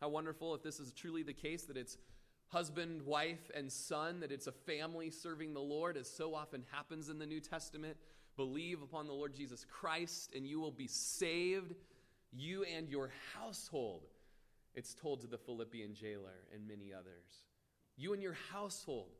How 0.00 0.08
wonderful 0.08 0.54
if 0.54 0.62
this 0.62 0.80
is 0.80 0.92
truly 0.92 1.22
the 1.22 1.32
case 1.32 1.64
that 1.64 1.76
it's 1.76 1.96
husband, 2.48 3.02
wife, 3.02 3.50
and 3.54 3.70
son, 3.70 4.20
that 4.20 4.30
it's 4.30 4.46
a 4.46 4.52
family 4.52 5.10
serving 5.10 5.54
the 5.54 5.60
Lord, 5.60 5.96
as 5.96 6.08
so 6.08 6.34
often 6.34 6.62
happens 6.70 7.08
in 7.08 7.18
the 7.18 7.26
New 7.26 7.40
Testament. 7.40 7.96
Believe 8.36 8.82
upon 8.82 9.06
the 9.06 9.12
Lord 9.12 9.34
Jesus 9.34 9.64
Christ, 9.64 10.34
and 10.34 10.46
you 10.46 10.60
will 10.60 10.72
be 10.72 10.88
saved, 10.88 11.74
you 12.32 12.64
and 12.64 12.88
your 12.88 13.10
household. 13.34 14.02
It's 14.74 14.94
told 14.94 15.20
to 15.20 15.26
the 15.26 15.38
Philippian 15.38 15.94
jailer 15.94 16.44
and 16.52 16.66
many 16.66 16.92
others. 16.92 17.44
You 17.96 18.12
and 18.12 18.22
your 18.22 18.36
household 18.52 19.12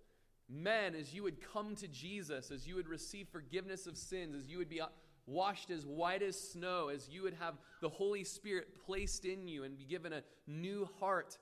Men, 0.49 0.95
as 0.95 1.15
you 1.15 1.23
would 1.23 1.41
come 1.41 1.75
to 1.77 1.89
Jesus, 1.89 2.51
as 2.51 2.67
you 2.67 2.75
would 2.75 2.89
receive 2.89 3.29
forgiveness 3.29 3.87
of 3.87 3.97
sins, 3.97 4.35
as 4.35 4.49
you 4.49 4.59
would 4.59 4.69
be 4.69 4.81
uh, 4.81 4.87
washed 5.27 5.71
as 5.71 5.87
white 5.87 6.23
as 6.23 6.39
snow, 6.39 6.89
as 6.89 7.09
you 7.09 7.23
would 7.23 7.35
have 7.35 7.55
the 7.81 7.89
Holy 7.89 8.25
Spirit 8.25 8.69
placed 8.85 9.25
in 9.25 9.49
you 9.49 9.65
and 9.65 9.79
be 9.79 9.85
given 9.85 10.13
a 10.13 10.23
new 10.47 10.89
heart, 11.01 11.39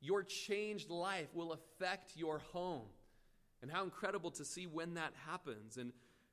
your 0.00 0.22
changed 0.22 0.88
life 0.88 1.28
will 1.34 1.52
affect 1.52 2.16
your 2.16 2.38
home. 2.38 2.86
And 3.62 3.70
how 3.70 3.84
incredible 3.84 4.30
to 4.32 4.44
see 4.44 4.66
when 4.66 4.94
that 4.94 5.12
happens. 5.26 5.76
And 5.76 5.92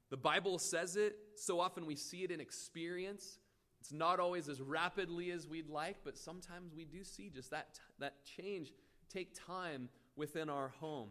The 0.10 0.18
Bible 0.18 0.60
says 0.60 0.96
it. 0.96 1.16
So 1.36 1.60
often 1.60 1.86
we 1.86 1.96
see 1.96 2.24
it 2.24 2.32
in 2.32 2.40
experience. 2.40 3.40
It's 3.80 3.92
not 3.92 4.20
always 4.20 4.48
as 4.48 4.62
rapidly 4.62 5.32
as 5.32 5.48
we'd 5.48 5.68
like, 5.68 5.98
but 6.06 6.18
sometimes 6.18 6.74
we 6.74 6.86
do 6.86 7.04
see 7.04 7.30
just 7.30 7.52
that, 7.52 7.80
that 8.00 8.24
change 8.24 8.72
take 9.10 9.34
time 9.34 9.90
within 10.16 10.50
our 10.50 10.70
home. 10.80 11.10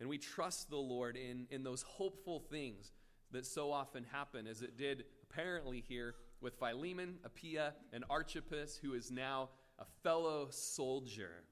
And 0.00 0.08
we 0.08 0.18
trust 0.18 0.70
the 0.70 0.76
Lord 0.76 1.16
in, 1.16 1.46
in 1.50 1.62
those 1.62 1.82
hopeful 1.82 2.40
things 2.40 2.92
that 3.32 3.46
so 3.46 3.72
often 3.72 4.04
happen, 4.04 4.46
as 4.46 4.62
it 4.62 4.76
did 4.76 5.04
apparently 5.22 5.82
here 5.86 6.14
with 6.40 6.58
Philemon, 6.58 7.16
Apia, 7.24 7.74
and 7.92 8.04
Archippus, 8.10 8.78
who 8.80 8.94
is 8.94 9.10
now 9.10 9.48
a 9.78 9.84
fellow 10.02 10.48
soldier. 10.50 11.44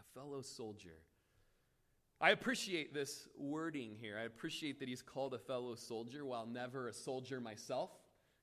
A 0.00 0.18
fellow 0.18 0.42
soldier. 0.42 0.98
I 2.20 2.30
appreciate 2.30 2.94
this 2.94 3.26
wording 3.36 3.96
here. 4.00 4.16
I 4.16 4.24
appreciate 4.24 4.78
that 4.78 4.88
he's 4.88 5.02
called 5.02 5.34
a 5.34 5.38
fellow 5.38 5.74
soldier 5.74 6.24
while 6.24 6.46
never 6.46 6.86
a 6.86 6.92
soldier 6.92 7.40
myself. 7.40 7.90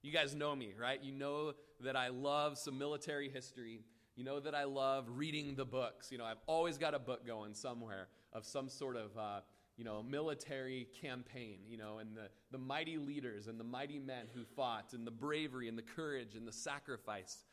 You 0.02 0.12
guys 0.12 0.36
know 0.36 0.54
me, 0.54 0.74
right? 0.78 1.02
You 1.02 1.14
know 1.14 1.54
that 1.82 1.96
I 1.96 2.10
love 2.10 2.58
some 2.58 2.78
military 2.78 3.30
history. 3.30 3.80
You 4.20 4.26
know 4.26 4.42
that 4.42 4.54
I 4.54 4.66
love 4.66 5.06
reading 5.16 5.56
the 5.56 5.64
books. 5.64 6.12
You 6.12 6.18
know, 6.18 6.26
I've 6.26 6.42
always 6.46 6.78
got 6.78 6.94
a 6.94 7.00
book 7.00 7.26
going 7.26 7.54
somewhere 7.54 8.10
of 8.34 8.46
some 8.46 8.68
sort 8.68 8.98
of, 8.98 9.18
uh, 9.18 9.40
you 9.78 9.86
know, 9.86 10.04
military 10.04 10.90
campaign, 11.02 11.60
you 11.66 11.78
know, 11.78 12.00
and 12.00 12.18
the, 12.18 12.28
the 12.52 12.58
mighty 12.58 12.98
leaders 12.98 13.48
and 13.48 13.58
the 13.58 13.64
mighty 13.64 13.98
men 13.98 14.26
who 14.36 14.44
fought 14.58 14.92
and 14.92 15.08
the 15.08 15.12
bravery 15.12 15.70
and 15.70 15.78
the 15.78 15.84
courage 15.84 16.36
and 16.36 16.46
the 16.46 16.52
sacrifice. 16.52 17.46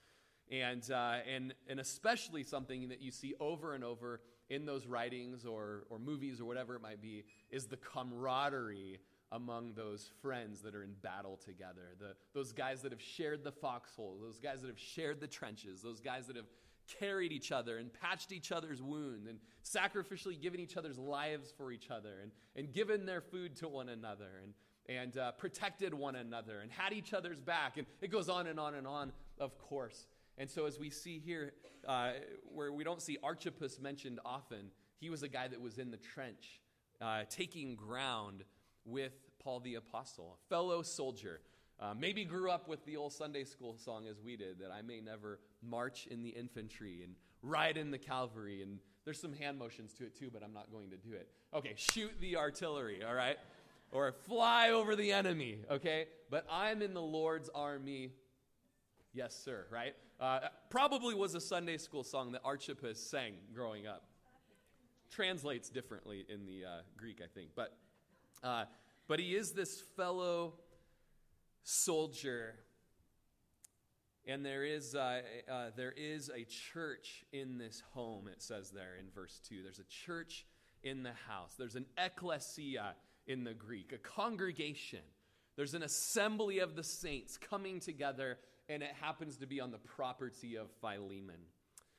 And, 0.51 0.83
uh, 0.91 1.19
and, 1.33 1.55
and 1.69 1.79
especially 1.79 2.43
something 2.43 2.89
that 2.89 3.01
you 3.01 3.13
see 3.13 3.35
over 3.39 3.75
and 3.75 3.85
over 3.85 4.21
in 4.51 4.67
those 4.67 4.89
writings 4.89 5.47
or, 5.47 5.85
or 5.89 6.01
movies 6.01 6.41
or 6.41 6.47
whatever 6.47 6.75
it 6.75 6.83
might 6.83 7.01
be 7.01 7.27
is 7.49 7.67
the 7.67 7.77
camaraderie 7.77 8.99
among 9.33 9.73
those 9.75 10.11
friends 10.23 10.63
that 10.63 10.75
are 10.75 10.83
in 10.83 10.95
battle 11.03 11.39
together. 11.45 11.95
The, 11.99 12.15
those 12.33 12.53
guys 12.53 12.83
that 12.83 12.93
have 12.93 13.03
shared 13.03 13.43
the 13.45 13.53
foxhole, 13.53 14.19
those 14.23 14.39
guys 14.39 14.61
that 14.61 14.69
have 14.69 14.79
shared 14.79 15.21
the 15.21 15.27
trenches, 15.27 15.83
those 15.83 16.01
guys 16.01 16.27
that 16.27 16.37
have 16.37 16.47
carried 17.01 17.33
each 17.33 17.51
other 17.51 17.79
and 17.79 17.93
patched 17.93 18.33
each 18.33 18.53
other's 18.53 18.81
wound 18.81 19.27
and 19.29 19.39
sacrificially 19.65 20.41
given 20.41 20.61
each 20.61 20.77
other's 20.77 20.99
lives 20.99 21.53
for 21.57 21.73
each 21.73 21.91
other 21.91 22.21
and, 22.23 22.31
and 22.55 22.73
given 22.73 23.07
their 23.07 23.21
food 23.21 23.57
to 23.57 23.69
one 23.69 23.89
another 23.89 24.41
and, 24.43 24.55
and 24.89 25.19
uh, 25.19 25.33
protected 25.33 25.93
one 25.93 26.15
another 26.15 26.61
and 26.61 26.71
had 26.71 26.93
each 26.93 27.13
other's 27.13 27.41
back. 27.41 27.77
And 27.77 27.87
it 28.01 28.13
goes 28.13 28.29
on 28.29 28.47
and 28.47 28.61
on 28.61 28.75
and 28.75 28.87
on, 28.87 29.13
of 29.39 29.59
course. 29.59 30.07
And 30.39 30.51
so, 30.51 30.67
as 30.67 30.79
we 30.79 30.91
see 30.91 31.19
here, 31.19 31.55
uh, 31.89 32.13
where 32.55 32.71
we 32.71 32.85
don't 32.85 33.01
see 33.01 33.17
Archippus 33.23 33.81
mentioned 33.81 34.21
often, 34.25 34.71
he 35.01 35.09
was 35.09 35.23
a 35.23 35.29
guy 35.29 35.49
that 35.49 35.61
was 35.61 35.79
in 35.79 35.91
the 35.91 35.97
trench, 35.97 36.61
uh, 37.01 37.23
taking 37.31 37.75
ground 37.75 38.45
with 38.87 39.13
Paul 39.43 39.61
the 39.61 39.75
Apostle, 39.75 40.39
a 40.41 40.49
fellow 40.49 40.83
soldier. 40.83 41.41
Uh, 41.79 41.93
maybe 41.99 42.25
grew 42.25 42.51
up 42.51 42.69
with 42.69 42.85
the 42.87 42.97
old 42.97 43.13
Sunday 43.13 43.45
school 43.45 43.77
song 43.77 44.07
as 44.07 44.21
we 44.23 44.37
did, 44.37 44.59
that 44.61 44.71
I 44.71 44.81
may 44.81 45.01
never 45.01 45.41
march 45.63 46.07
in 46.07 46.23
the 46.23 46.31
infantry 46.31 47.03
and 47.05 47.15
ride 47.43 47.77
in 47.77 47.91
the 47.91 47.99
cavalry. 47.99 48.63
And 48.63 48.79
there's 49.05 49.21
some 49.21 49.35
hand 49.35 49.59
motions 49.59 49.93
to 49.95 50.05
it 50.05 50.19
too, 50.19 50.31
but 50.33 50.43
I'm 50.43 50.55
not 50.55 50.71
going 50.73 50.91
to 50.91 50.97
do 50.97 51.13
it. 51.13 51.29
Okay, 51.55 51.75
shoot 51.77 52.13
the 52.21 52.37
artillery, 52.37 53.05
all 53.05 53.15
right? 53.15 53.37
Or 53.93 54.13
fly 54.13 54.71
over 54.71 54.97
the 54.97 55.13
enemy, 55.13 55.59
okay? 55.71 56.07
But 56.31 56.47
I'm 56.51 56.83
in 56.83 56.95
the 56.95 57.03
Lord's 57.03 57.51
army. 57.55 58.11
Yes, 59.13 59.35
sir, 59.35 59.67
right? 59.71 59.95
Uh, 60.19 60.41
probably 60.71 61.15
was 61.15 61.35
a 61.35 61.41
Sunday 61.41 61.77
school 61.77 62.03
song 62.03 62.33
that 62.33 62.41
Archippus 62.43 62.99
sang 62.99 63.35
growing 63.55 63.87
up. 63.87 64.05
Translates 65.11 65.69
differently 65.69 66.27
in 66.29 66.47
the 66.47 66.65
uh, 66.65 66.71
Greek, 66.97 67.21
I 67.23 67.29
think. 67.33 67.51
But 67.55 67.77
uh, 68.47 68.65
but 69.09 69.19
he 69.19 69.35
is 69.35 69.53
this 69.53 69.83
fellow 69.97 70.55
soldier. 71.65 72.55
And 74.29 74.45
there 74.45 74.65
is, 74.65 74.95
uh, 74.95 75.21
uh, 75.51 75.71
there 75.77 75.95
is 75.97 76.31
a 76.31 76.45
church 76.45 77.25
in 77.33 77.59
this 77.59 77.83
home, 77.93 78.29
it 78.29 78.43
says 78.43 78.71
there 78.71 78.95
in 78.99 79.07
verse 79.15 79.41
2. 79.49 79.63
There's 79.63 79.79
a 79.81 79.85
church 79.85 80.47
in 80.83 81.03
the 81.03 81.13
house. 81.29 81.55
There's 81.59 81.75
an 81.75 81.87
ecclesia 81.99 82.95
in 83.27 83.45
the 83.45 83.55
Greek, 83.55 83.93
a 83.93 83.99
congregation. 83.99 85.01
There's 85.57 85.75
an 85.75 85.83
assembly 85.83 86.61
of 86.61 86.77
the 86.77 86.85
saints 86.85 87.39
coming 87.39 87.81
together, 87.81 88.39
and 88.69 88.83
it 88.83 88.93
happens 89.01 89.39
to 89.39 89.47
be 89.47 89.61
on 89.61 89.71
the 89.73 89.79
property 89.79 90.57
of 90.57 90.69
Philemon. 90.81 91.41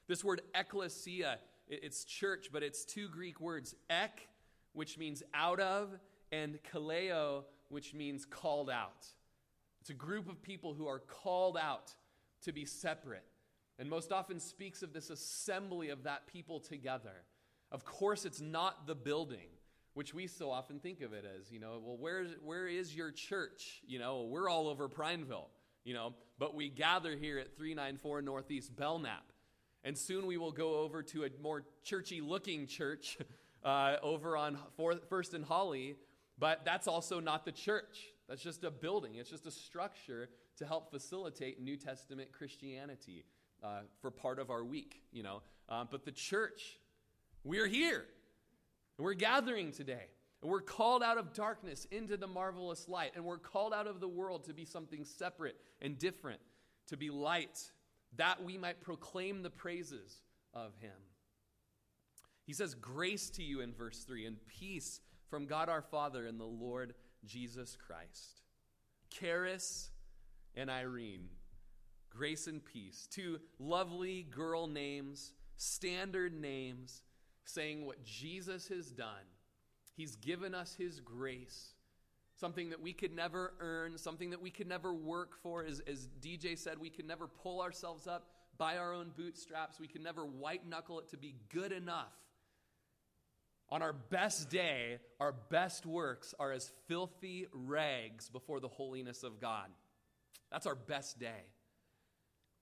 This 0.08 0.24
word 0.24 0.42
ecclesia, 0.56 1.40
it's 1.68 2.06
church, 2.06 2.48
but 2.54 2.64
it's 2.64 2.86
two 2.86 3.10
Greek 3.10 3.42
words 3.42 3.76
ek, 3.90 4.30
which 4.74 4.98
means 4.98 5.24
out 5.34 5.60
of, 5.60 5.98
and 6.32 6.60
kaleo, 6.72 7.44
which 7.70 7.94
means 7.94 8.26
called 8.26 8.70
out. 8.70 9.06
It's 9.82 9.90
a 9.90 9.94
group 9.94 10.30
of 10.30 10.42
people 10.42 10.74
who 10.74 10.88
are 10.88 11.00
called 11.00 11.58
out 11.58 11.94
to 12.44 12.52
be 12.52 12.66
separate, 12.66 13.24
and 13.80 13.90
most 13.90 14.12
often 14.12 14.40
speaks 14.40 14.84
of 14.84 14.94
this 14.94 15.10
assembly 15.10 15.90
of 15.90 16.04
that 16.04 16.28
people 16.28 16.60
together. 16.60 17.24
Of 17.72 17.86
course, 17.86 18.26
it's 18.26 18.42
not 18.42 18.88
the 18.88 18.96
building, 18.96 19.48
which 19.94 20.14
we 20.14 20.28
so 20.28 20.52
often 20.52 20.80
think 20.80 21.02
of 21.02 21.14
it 21.14 21.26
as, 21.40 21.52
you 21.52 21.60
know, 21.60 21.82
well, 21.84 21.98
where, 21.98 22.26
where 22.44 22.68
is 22.68 22.96
your 22.96 23.12
church? 23.12 23.82
You 23.86 24.00
know, 24.00 24.24
we're 24.24 24.50
all 24.50 24.68
over 24.68 24.88
Prineville, 24.88 25.50
you 25.84 25.94
know, 25.94 26.14
but 26.38 26.56
we 26.56 26.70
gather 26.70 27.16
here 27.16 27.40
at 27.40 27.58
394 27.58 28.22
Northeast 28.22 28.76
Belknap. 28.76 29.32
And 29.84 29.98
soon 29.98 30.26
we 30.26 30.38
will 30.38 30.52
go 30.52 30.80
over 30.80 31.02
to 31.04 31.24
a 31.24 31.30
more 31.42 31.64
churchy 31.84 32.20
looking 32.20 32.68
church 32.68 33.18
uh, 33.64 33.96
over 34.02 34.36
on 34.36 34.58
First 35.10 35.34
and 35.34 35.46
Holly 35.46 35.96
but 36.40 36.64
that's 36.66 36.88
also 36.88 37.20
not 37.20 37.46
the 37.46 37.52
church. 37.52 38.10
That's 38.28 38.42
just 38.42 38.64
a 38.64 38.72
building, 38.72 39.16
it's 39.16 39.30
just 39.30 39.46
a 39.46 39.52
structure 39.52 40.30
to 40.58 40.66
help 40.66 40.92
facilitate 40.92 41.62
New 41.62 41.78
Testament 41.78 42.32
Christianity 42.32 43.26
uh, 43.64 43.82
for 44.02 44.12
part 44.12 44.40
of 44.40 44.50
our 44.50 44.64
week, 44.64 45.02
you 45.12 45.24
know. 45.24 45.42
Um, 45.70 45.88
but 45.92 46.04
the 46.04 46.12
church, 46.12 46.80
we're 47.44 47.68
here. 47.68 48.06
We're 48.98 49.14
gathering 49.14 49.72
today. 49.72 50.08
And 50.42 50.52
we're 50.52 50.62
called 50.62 51.04
out 51.04 51.18
of 51.18 51.34
darkness 51.34 51.86
into 51.92 52.18
the 52.18 52.28
marvelous 52.28 52.88
light. 52.88 53.12
And 53.16 53.26
we're 53.26 53.38
called 53.38 53.74
out 53.74 53.88
of 53.88 54.00
the 54.00 54.08
world 54.08 54.46
to 54.46 54.54
be 54.54 54.66
something 54.66 55.04
separate 55.04 55.56
and 55.82 55.98
different, 55.98 56.40
to 56.88 56.98
be 56.98 57.10
light, 57.10 57.60
that 58.16 58.44
we 58.44 58.58
might 58.58 58.82
proclaim 58.82 59.42
the 59.42 59.50
praises 59.50 60.22
of 60.54 60.74
Him. 60.80 60.92
He 62.46 62.54
says, 62.54 62.76
Grace 62.76 63.30
to 63.32 63.44
you 63.44 63.62
in 63.62 63.74
verse 63.74 64.04
3 64.04 64.26
and 64.26 64.38
peace 64.48 65.02
from 65.30 65.46
God 65.46 65.70
our 65.70 65.82
Father 65.82 66.26
and 66.26 66.40
the 66.40 66.46
Lord 66.46 66.94
Jesus 67.26 67.76
Christ. 67.76 68.42
Charis 69.10 69.90
and 70.56 70.70
Irene, 70.70 71.30
grace 72.10 72.48
and 72.48 72.64
peace. 72.64 73.08
Two 73.12 73.40
lovely 73.60 74.24
girl 74.24 74.68
names, 74.68 75.34
standard 75.58 76.34
names, 76.34 77.04
saying 77.46 77.86
what 77.86 78.04
Jesus 78.04 78.68
has 78.68 78.92
done. 78.92 79.26
He's 79.96 80.16
given 80.16 80.54
us 80.54 80.76
His 80.76 81.00
grace, 81.00 81.74
something 82.36 82.70
that 82.70 82.82
we 82.82 82.94
could 82.94 83.16
never 83.16 83.54
earn, 83.60 83.98
something 83.98 84.30
that 84.32 84.42
we 84.42 84.52
could 84.52 84.68
never 84.68 84.94
work 84.94 85.42
for. 85.42 85.64
As, 85.64 85.82
as 85.88 86.08
DJ 86.22 86.58
said, 86.58 86.80
we 86.80 86.90
could 86.90 87.08
never 87.08 87.28
pull 87.28 87.62
ourselves 87.62 88.08
up 88.08 88.28
by 88.58 88.78
our 88.78 88.94
own 88.94 89.12
bootstraps. 89.16 89.80
We 89.80 89.88
could 89.88 90.04
never 90.04 90.26
white 90.26 90.68
knuckle 90.68 91.00
it 91.00 91.10
to 91.10 91.18
be 91.18 91.36
good 91.50 91.72
enough. 91.72 92.14
On 93.70 93.82
our 93.82 93.94
best 93.94 94.50
day, 94.50 95.00
our 95.20 95.34
best 95.50 95.86
works 95.86 96.34
are 96.40 96.52
as 96.52 96.72
filthy 96.88 97.48
rags 97.52 98.30
before 98.30 98.60
the 98.60 98.68
holiness 98.68 99.24
of 99.24 99.42
God. 99.42 99.68
That's 100.52 100.66
our 100.66 100.76
best 100.76 101.20
day. 101.20 101.44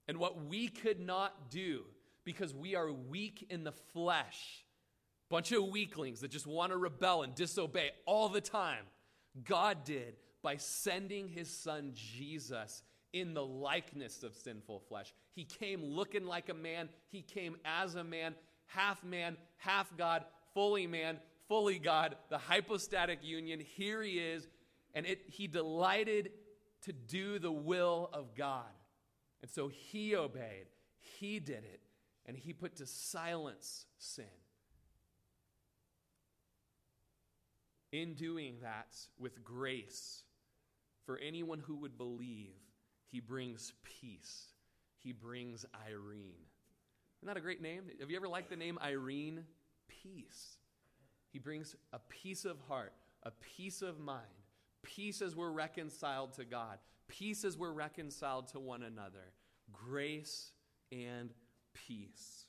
And 0.08 0.18
what 0.18 0.44
we 0.44 0.68
could 0.68 1.00
not 1.00 1.50
do 1.50 1.82
because 2.24 2.52
we 2.52 2.74
are 2.74 2.90
weak 2.90 3.46
in 3.50 3.62
the 3.62 3.72
flesh, 3.72 4.64
bunch 5.30 5.52
of 5.52 5.64
weaklings 5.68 6.20
that 6.20 6.30
just 6.30 6.46
want 6.46 6.72
to 6.72 6.76
rebel 6.76 7.22
and 7.22 7.34
disobey 7.34 7.90
all 8.04 8.28
the 8.28 8.40
time, 8.40 8.84
God 9.44 9.84
did 9.84 10.16
by 10.42 10.56
sending 10.56 11.28
his 11.28 11.48
son 11.48 11.92
Jesus 11.94 12.82
in 13.12 13.32
the 13.32 13.44
likeness 13.44 14.22
of 14.22 14.34
sinful 14.34 14.80
flesh. 14.88 15.12
He 15.34 15.44
came 15.44 15.82
looking 15.82 16.26
like 16.26 16.48
a 16.48 16.54
man, 16.54 16.88
he 17.10 17.22
came 17.22 17.56
as 17.64 17.94
a 17.94 18.04
man, 18.04 18.34
half 18.66 19.02
man, 19.04 19.36
half 19.58 19.96
God, 19.96 20.24
fully 20.56 20.86
man, 20.86 21.18
fully 21.48 21.78
God, 21.78 22.16
the 22.30 22.38
hypostatic 22.38 23.18
union. 23.22 23.60
Here 23.60 24.02
he 24.02 24.12
is, 24.12 24.48
and 24.94 25.04
it, 25.04 25.20
he 25.26 25.46
delighted 25.46 26.30
to 26.84 26.94
do 26.94 27.38
the 27.38 27.52
will 27.52 28.08
of 28.14 28.34
God. 28.34 28.64
And 29.42 29.50
so 29.50 29.68
he 29.68 30.16
obeyed, 30.16 30.68
he 31.18 31.40
did 31.40 31.62
it, 31.62 31.80
and 32.24 32.38
he 32.38 32.54
put 32.54 32.76
to 32.76 32.86
silence 32.86 33.84
sin. 33.98 34.24
In 37.92 38.14
doing 38.14 38.56
that 38.62 38.96
with 39.18 39.44
grace, 39.44 40.22
for 41.04 41.18
anyone 41.18 41.58
who 41.58 41.76
would 41.76 41.98
believe, 41.98 42.56
he 43.10 43.20
brings 43.20 43.74
peace. 44.00 44.46
He 44.96 45.12
brings 45.12 45.66
Irene. 45.86 46.46
Isn't 47.18 47.26
that 47.26 47.36
a 47.36 47.42
great 47.42 47.60
name? 47.60 47.82
Have 48.00 48.10
you 48.10 48.16
ever 48.16 48.26
liked 48.26 48.48
the 48.48 48.56
name 48.56 48.78
Irene? 48.82 49.44
Peace. 49.88 50.56
He 51.32 51.38
brings 51.38 51.76
a 51.92 51.98
peace 51.98 52.44
of 52.44 52.58
heart, 52.68 52.92
a 53.22 53.30
peace 53.30 53.82
of 53.82 53.98
mind, 53.98 54.24
peace 54.82 55.20
as 55.20 55.36
we're 55.36 55.50
reconciled 55.50 56.32
to 56.34 56.44
God, 56.44 56.78
peace 57.08 57.44
as 57.44 57.56
we're 57.56 57.72
reconciled 57.72 58.48
to 58.48 58.60
one 58.60 58.82
another, 58.82 59.32
grace 59.72 60.52
and 60.92 61.30
peace. 61.74 62.46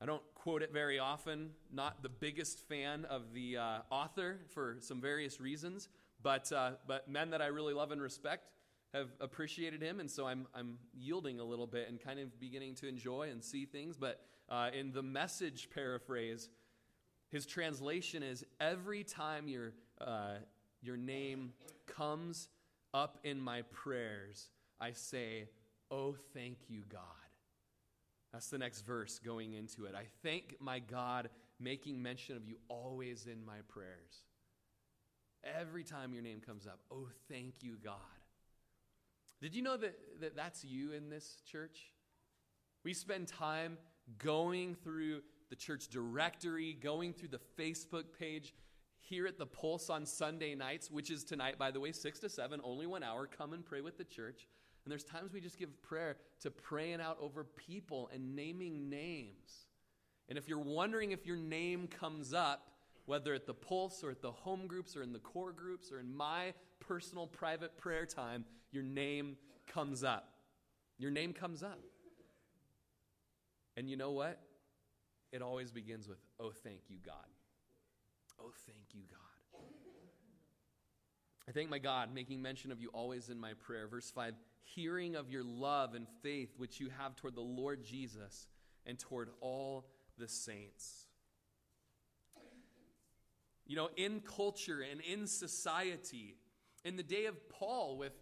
I 0.00 0.04
don't 0.04 0.22
quote 0.34 0.62
it 0.62 0.72
very 0.72 0.98
often, 0.98 1.50
not 1.72 2.02
the 2.02 2.08
biggest 2.08 2.58
fan 2.68 3.04
of 3.04 3.32
the 3.32 3.56
uh, 3.58 3.78
author 3.88 4.40
for 4.48 4.78
some 4.80 5.00
various 5.00 5.40
reasons, 5.40 5.88
but, 6.22 6.50
uh, 6.50 6.72
but 6.88 7.08
men 7.08 7.30
that 7.30 7.40
I 7.40 7.46
really 7.46 7.72
love 7.72 7.92
and 7.92 8.02
respect 8.02 8.50
have 8.94 9.08
appreciated 9.20 9.82
him, 9.82 10.00
and 10.00 10.10
so 10.10 10.26
I'm, 10.26 10.46
I'm 10.54 10.78
yielding 10.92 11.40
a 11.40 11.44
little 11.44 11.66
bit 11.66 11.88
and 11.88 12.00
kind 12.00 12.20
of 12.20 12.38
beginning 12.38 12.74
to 12.76 12.88
enjoy 12.88 13.30
and 13.30 13.42
see 13.42 13.64
things. 13.64 13.96
But 13.96 14.20
uh, 14.48 14.70
in 14.78 14.92
the 14.92 15.02
message 15.02 15.68
paraphrase, 15.74 16.50
his 17.30 17.46
translation 17.46 18.22
is 18.22 18.44
every 18.60 19.04
time 19.04 19.48
your, 19.48 19.72
uh, 20.00 20.36
your 20.82 20.96
name 20.96 21.52
comes 21.86 22.48
up 22.92 23.18
in 23.24 23.40
my 23.40 23.62
prayers, 23.62 24.50
I 24.80 24.92
say, 24.92 25.48
Oh, 25.90 26.16
thank 26.32 26.56
you, 26.68 26.84
God. 26.88 27.02
That's 28.32 28.48
the 28.48 28.56
next 28.56 28.80
verse 28.80 29.18
going 29.18 29.52
into 29.52 29.84
it. 29.84 29.94
I 29.94 30.04
thank 30.22 30.56
my 30.58 30.78
God 30.78 31.28
making 31.60 32.02
mention 32.02 32.34
of 32.34 32.48
you 32.48 32.56
always 32.68 33.26
in 33.26 33.44
my 33.44 33.58
prayers. 33.68 34.24
Every 35.44 35.84
time 35.84 36.14
your 36.14 36.22
name 36.22 36.40
comes 36.40 36.66
up, 36.66 36.80
oh, 36.90 37.08
thank 37.28 37.56
you, 37.60 37.76
God. 37.84 38.21
Did 39.42 39.56
you 39.56 39.62
know 39.62 39.76
that, 39.76 39.98
that 40.20 40.36
that's 40.36 40.64
you 40.64 40.92
in 40.92 41.10
this 41.10 41.42
church? 41.44 41.90
We 42.84 42.94
spend 42.94 43.26
time 43.26 43.76
going 44.18 44.76
through 44.76 45.22
the 45.50 45.56
church 45.56 45.88
directory, 45.88 46.78
going 46.80 47.12
through 47.12 47.30
the 47.30 47.40
Facebook 47.58 48.04
page, 48.16 48.54
here 49.00 49.26
at 49.26 49.38
the 49.38 49.46
Pulse 49.46 49.90
on 49.90 50.06
Sunday 50.06 50.54
nights, 50.54 50.92
which 50.92 51.10
is 51.10 51.24
tonight, 51.24 51.58
by 51.58 51.72
the 51.72 51.80
way, 51.80 51.90
6 51.90 52.20
to 52.20 52.28
7, 52.28 52.60
only 52.62 52.86
one 52.86 53.02
hour. 53.02 53.26
Come 53.26 53.52
and 53.52 53.64
pray 53.64 53.80
with 53.80 53.98
the 53.98 54.04
church. 54.04 54.46
And 54.84 54.92
there's 54.92 55.02
times 55.02 55.32
we 55.32 55.40
just 55.40 55.58
give 55.58 55.82
prayer 55.82 56.18
to 56.42 56.50
praying 56.52 57.00
out 57.00 57.18
over 57.20 57.42
people 57.42 58.08
and 58.14 58.36
naming 58.36 58.88
names. 58.88 59.66
And 60.28 60.38
if 60.38 60.48
you're 60.48 60.60
wondering 60.60 61.10
if 61.10 61.26
your 61.26 61.36
name 61.36 61.88
comes 61.88 62.32
up, 62.32 62.68
whether 63.06 63.34
at 63.34 63.46
the 63.46 63.54
Pulse 63.54 64.04
or 64.04 64.10
at 64.12 64.22
the 64.22 64.30
home 64.30 64.68
groups 64.68 64.96
or 64.96 65.02
in 65.02 65.12
the 65.12 65.18
core 65.18 65.52
groups 65.52 65.90
or 65.90 65.98
in 65.98 66.16
my 66.16 66.54
personal 66.78 67.26
private 67.26 67.76
prayer 67.76 68.06
time, 68.06 68.44
your 68.72 68.82
name 68.82 69.36
comes 69.72 70.02
up. 70.02 70.28
Your 70.98 71.10
name 71.10 71.32
comes 71.32 71.62
up. 71.62 71.80
And 73.76 73.88
you 73.88 73.96
know 73.96 74.10
what? 74.10 74.40
It 75.32 75.40
always 75.40 75.70
begins 75.70 76.08
with, 76.08 76.18
oh, 76.40 76.52
thank 76.62 76.80
you, 76.88 76.98
God. 77.04 77.14
Oh, 78.40 78.52
thank 78.66 78.92
you, 78.92 79.02
God. 79.08 79.18
I 81.48 81.52
thank 81.52 81.70
my 81.70 81.78
God, 81.78 82.14
making 82.14 82.40
mention 82.40 82.70
of 82.70 82.80
you 82.80 82.88
always 82.92 83.28
in 83.28 83.38
my 83.38 83.52
prayer. 83.54 83.86
Verse 83.88 84.10
5 84.10 84.34
hearing 84.64 85.16
of 85.16 85.28
your 85.28 85.42
love 85.42 85.94
and 85.94 86.06
faith 86.22 86.54
which 86.56 86.80
you 86.80 86.88
have 86.98 87.16
toward 87.16 87.34
the 87.34 87.40
Lord 87.40 87.84
Jesus 87.84 88.46
and 88.86 88.98
toward 88.98 89.28
all 89.40 89.86
the 90.18 90.28
saints. 90.28 91.06
You 93.66 93.76
know, 93.76 93.90
in 93.96 94.20
culture 94.20 94.84
and 94.88 95.00
in 95.00 95.26
society, 95.26 96.36
in 96.84 96.96
the 96.96 97.02
day 97.02 97.26
of 97.26 97.48
Paul, 97.48 97.96
with 97.96 98.12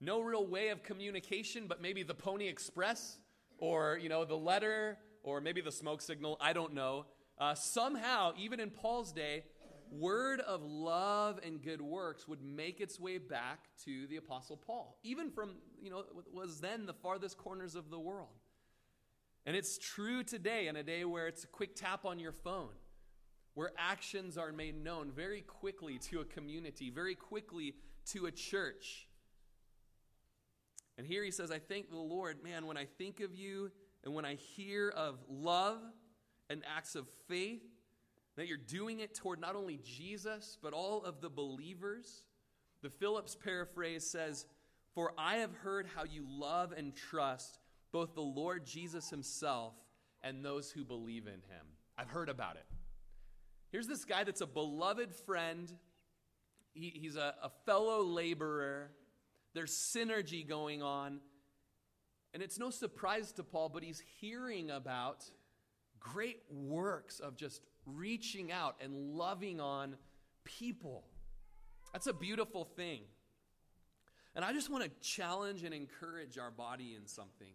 no 0.00 0.20
real 0.20 0.46
way 0.46 0.68
of 0.68 0.82
communication, 0.82 1.66
but 1.66 1.82
maybe 1.82 2.02
the 2.02 2.14
Pony 2.14 2.48
Express 2.48 3.18
or, 3.58 3.98
you 4.00 4.08
know, 4.08 4.24
the 4.24 4.36
letter 4.36 4.98
or 5.22 5.40
maybe 5.40 5.60
the 5.60 5.72
smoke 5.72 6.00
signal, 6.00 6.36
I 6.40 6.52
don't 6.52 6.74
know. 6.74 7.06
Uh, 7.38 7.54
somehow, 7.54 8.32
even 8.36 8.60
in 8.60 8.70
Paul's 8.70 9.12
day, 9.12 9.44
word 9.90 10.40
of 10.40 10.62
love 10.62 11.40
and 11.44 11.62
good 11.62 11.80
works 11.80 12.28
would 12.28 12.42
make 12.42 12.80
its 12.80 13.00
way 13.00 13.18
back 13.18 13.68
to 13.84 14.06
the 14.08 14.16
apostle 14.16 14.56
paul 14.56 14.98
even 15.02 15.30
from 15.30 15.54
you 15.80 15.90
know 15.90 16.04
was 16.32 16.60
then 16.60 16.86
the 16.86 16.92
farthest 16.92 17.38
corners 17.38 17.74
of 17.74 17.90
the 17.90 17.98
world 17.98 18.28
and 19.46 19.56
it's 19.56 19.78
true 19.78 20.22
today 20.22 20.68
in 20.68 20.76
a 20.76 20.82
day 20.82 21.04
where 21.04 21.26
it's 21.26 21.44
a 21.44 21.46
quick 21.46 21.74
tap 21.74 22.04
on 22.04 22.18
your 22.18 22.32
phone 22.32 22.68
where 23.54 23.72
actions 23.78 24.36
are 24.36 24.52
made 24.52 24.76
known 24.82 25.10
very 25.10 25.40
quickly 25.40 25.98
to 25.98 26.20
a 26.20 26.24
community 26.24 26.90
very 26.90 27.14
quickly 27.14 27.74
to 28.04 28.26
a 28.26 28.30
church 28.30 29.07
and 30.98 31.06
here 31.06 31.24
he 31.24 31.30
says 31.30 31.50
i 31.50 31.58
thank 31.58 31.88
the 31.90 31.96
lord 31.96 32.42
man 32.44 32.66
when 32.66 32.76
i 32.76 32.84
think 32.84 33.20
of 33.20 33.34
you 33.34 33.70
and 34.04 34.12
when 34.12 34.26
i 34.26 34.34
hear 34.34 34.90
of 34.90 35.18
love 35.28 35.80
and 36.50 36.62
acts 36.76 36.94
of 36.94 37.06
faith 37.28 37.62
that 38.38 38.46
you're 38.46 38.56
doing 38.56 39.00
it 39.00 39.16
toward 39.16 39.40
not 39.40 39.56
only 39.56 39.80
Jesus, 39.82 40.58
but 40.62 40.72
all 40.72 41.02
of 41.02 41.20
the 41.20 41.28
believers. 41.28 42.22
The 42.82 42.88
Phillips 42.88 43.34
paraphrase 43.34 44.08
says, 44.08 44.46
For 44.94 45.12
I 45.18 45.38
have 45.38 45.52
heard 45.56 45.88
how 45.92 46.04
you 46.04 46.24
love 46.24 46.72
and 46.72 46.94
trust 46.94 47.58
both 47.90 48.14
the 48.14 48.20
Lord 48.20 48.64
Jesus 48.64 49.10
himself 49.10 49.74
and 50.22 50.44
those 50.44 50.70
who 50.70 50.84
believe 50.84 51.26
in 51.26 51.32
him. 51.32 51.66
I've 51.98 52.10
heard 52.10 52.28
about 52.28 52.54
it. 52.54 52.64
Here's 53.72 53.88
this 53.88 54.04
guy 54.04 54.22
that's 54.22 54.40
a 54.40 54.46
beloved 54.46 55.12
friend, 55.12 55.72
he, 56.74 56.92
he's 56.94 57.16
a, 57.16 57.34
a 57.42 57.50
fellow 57.66 58.04
laborer. 58.04 58.92
There's 59.58 59.72
synergy 59.72 60.48
going 60.48 60.84
on. 60.84 61.18
And 62.32 62.44
it's 62.44 62.60
no 62.60 62.70
surprise 62.70 63.32
to 63.32 63.42
Paul, 63.42 63.68
but 63.70 63.82
he's 63.82 64.00
hearing 64.20 64.70
about 64.70 65.24
great 65.98 66.42
works 66.48 67.18
of 67.18 67.36
just 67.36 67.62
reaching 67.84 68.52
out 68.52 68.76
and 68.80 69.16
loving 69.16 69.60
on 69.60 69.96
people. 70.44 71.02
That's 71.92 72.06
a 72.06 72.12
beautiful 72.12 72.66
thing. 72.66 73.00
And 74.36 74.44
I 74.44 74.52
just 74.52 74.70
want 74.70 74.84
to 74.84 74.90
challenge 75.00 75.64
and 75.64 75.74
encourage 75.74 76.38
our 76.38 76.52
body 76.52 76.94
in 76.94 77.08
something. 77.08 77.54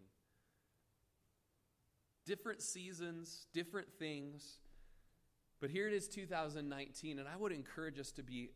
Different 2.26 2.60
seasons, 2.60 3.46
different 3.54 3.88
things. 3.98 4.58
But 5.58 5.70
here 5.70 5.88
it 5.88 5.94
is 5.94 6.06
2019, 6.08 7.18
and 7.18 7.26
I 7.26 7.34
would 7.38 7.52
encourage 7.52 7.98
us 7.98 8.12
to 8.12 8.22
be 8.22 8.50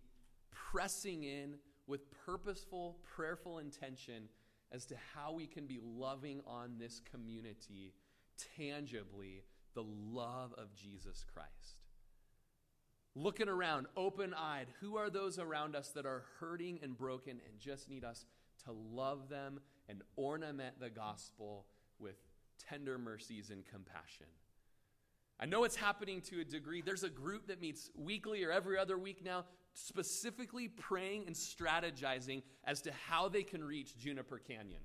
pressing 0.51 1.25
in 1.25 1.55
with 1.89 2.03
purposeful, 2.25 2.99
prayerful 3.17 3.59
intention 3.59 4.29
as 4.71 4.85
to 4.87 4.95
how 5.15 5.33
we 5.33 5.47
can 5.47 5.67
be 5.67 5.81
loving 5.83 6.41
on 6.47 6.77
this 6.79 7.01
community 7.11 7.95
tangibly 8.57 9.43
the 9.75 9.83
love 9.83 10.55
of 10.59 10.75
Jesus 10.75 11.25
Christ. 11.33 11.83
Looking 13.15 13.49
around, 13.49 13.87
open 13.97 14.35
eyed, 14.35 14.67
who 14.81 14.97
are 14.97 15.11
those 15.11 15.39
around 15.39 15.75
us 15.75 15.89
that 15.91 16.07
are 16.07 16.25
hurting 16.39 16.79
and 16.83 16.97
broken 16.97 17.33
and 17.33 17.59
just 17.59 17.89
need 17.89 18.05
us 18.05 18.27
to 18.65 18.73
love 18.73 19.29
them 19.29 19.61
and 19.89 20.03
ornament 20.17 20.79
the 20.79 20.91
gospel 20.91 21.67
with 21.99 22.17
tender 22.69 22.99
mercies 22.99 23.51
and 23.51 23.65
compassion? 23.67 24.27
I 25.41 25.47
know 25.47 25.65
it's 25.65 25.77
happening 25.77 26.21
to 26.23 26.41
a 26.41 26.45
degree. 26.45 26.83
There's 26.83 27.05
a 27.05 27.09
group 27.09 27.47
that 27.47 27.61
meets 27.61 27.91
weekly 27.97 28.45
or 28.45 28.51
every 28.51 28.77
other 28.77 28.99
week 28.99 29.25
now, 29.25 29.45
specifically 29.87 30.69
praying 30.69 31.25
and 31.27 31.37
strategizing 31.37 32.43
as 32.65 32.81
to 32.83 32.93
how 33.07 33.29
they 33.29 33.43
can 33.43 33.63
reach 33.63 33.97
Juniper 33.97 34.39
Canyon. 34.39 34.81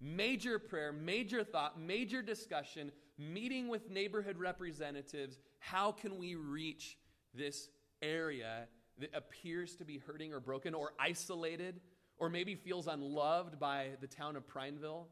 Major 0.00 0.58
prayer, 0.58 0.92
major 0.92 1.44
thought, 1.44 1.78
major 1.78 2.22
discussion 2.22 2.90
meeting 3.18 3.68
with 3.68 3.90
neighborhood 3.90 4.38
representatives. 4.38 5.38
How 5.58 5.92
can 5.92 6.18
we 6.18 6.34
reach 6.34 6.96
this 7.34 7.68
area 8.00 8.66
that 8.98 9.10
appears 9.14 9.76
to 9.76 9.84
be 9.84 9.98
hurting 9.98 10.32
or 10.32 10.40
broken 10.40 10.74
or 10.74 10.92
isolated 10.98 11.80
or 12.18 12.28
maybe 12.28 12.54
feels 12.54 12.86
unloved 12.86 13.60
by 13.60 13.90
the 14.00 14.06
town 14.06 14.36
of 14.36 14.46
Prineville? 14.46 15.08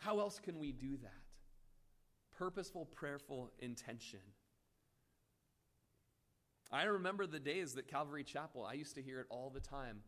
How 0.00 0.20
else 0.20 0.40
can 0.40 0.58
we 0.58 0.72
do 0.72 0.96
that? 1.02 1.12
Purposeful, 2.36 2.86
prayerful 2.86 3.50
intention. 3.58 4.20
I 6.70 6.84
remember 6.84 7.26
the 7.26 7.40
days 7.40 7.74
that 7.74 7.88
Calvary 7.88 8.24
Chapel, 8.24 8.64
I 8.64 8.74
used 8.74 8.94
to 8.96 9.02
hear 9.02 9.20
it 9.20 9.26
all 9.30 9.50
the 9.50 9.60
time 9.60 10.00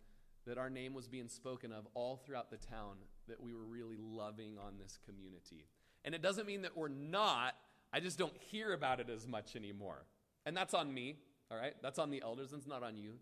that 0.46 0.58
our 0.58 0.70
name 0.70 0.94
was 0.94 1.08
being 1.08 1.28
spoken 1.28 1.72
of 1.72 1.86
all 1.94 2.16
throughout 2.16 2.50
the 2.50 2.56
town, 2.56 2.96
that 3.28 3.40
we 3.40 3.54
were 3.54 3.64
really 3.64 3.96
loving 3.98 4.58
on 4.58 4.74
this 4.78 4.98
community. 5.06 5.66
And 6.04 6.14
it 6.14 6.22
doesn't 6.22 6.46
mean 6.46 6.62
that 6.62 6.76
we're 6.76 6.88
not, 6.88 7.54
I 7.92 8.00
just 8.00 8.18
don't 8.18 8.36
hear 8.50 8.72
about 8.72 9.00
it 9.00 9.08
as 9.10 9.26
much 9.26 9.56
anymore. 9.56 10.04
And 10.44 10.56
that's 10.56 10.74
on 10.74 10.92
me, 10.92 11.16
all 11.50 11.58
right? 11.58 11.74
That's 11.82 11.98
on 11.98 12.10
the 12.10 12.22
elders, 12.22 12.52
and 12.52 12.60
it's 12.60 12.68
not 12.68 12.82
on 12.82 12.96
you. 12.96 13.14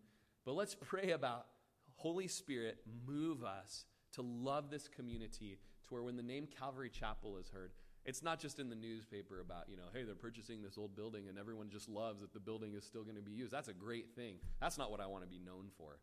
But 0.45 0.55
let's 0.55 0.75
pray 0.75 1.11
about 1.11 1.47
Holy 1.97 2.29
Spirit 2.29 2.79
move 3.07 3.45
us 3.45 3.85
to 4.15 4.23
love 4.23 4.71
this 4.71 4.89
community 4.89 5.59
to 5.89 5.95
where 5.95 6.03
when 6.03 6.17
the 6.17 6.23
name 6.23 6.47
Calvary 6.59 6.91
Chapel 6.91 7.37
is 7.39 7.51
heard, 7.51 7.73
it's 8.09 8.23
not 8.23 8.41
just 8.41 8.59
in 8.59 8.71
the 8.71 8.75
newspaper 8.75 9.39
about, 9.39 9.69
you 9.69 9.77
know, 9.77 9.83
hey, 9.93 10.03
they're 10.03 10.15
purchasing 10.15 10.63
this 10.63 10.79
old 10.79 10.97
building 10.97 11.29
and 11.29 11.39
everyone 11.39 11.69
just 11.69 11.91
loves 11.91 12.23
that 12.23 12.33
the 12.33 12.41
building 12.41 12.73
is 12.73 12.83
still 12.83 13.03
going 13.03 13.17
to 13.17 13.23
be 13.23 13.33
used. 13.33 13.53
That's 13.53 13.69
a 13.69 13.75
great 13.75 14.07
thing. 14.17 14.37
That's 14.63 14.79
not 14.79 14.91
what 14.91 15.03
I 15.03 15.07
want 15.07 15.25
to 15.25 15.29
be 15.29 15.39
known 15.39 15.67
for. 15.77 15.99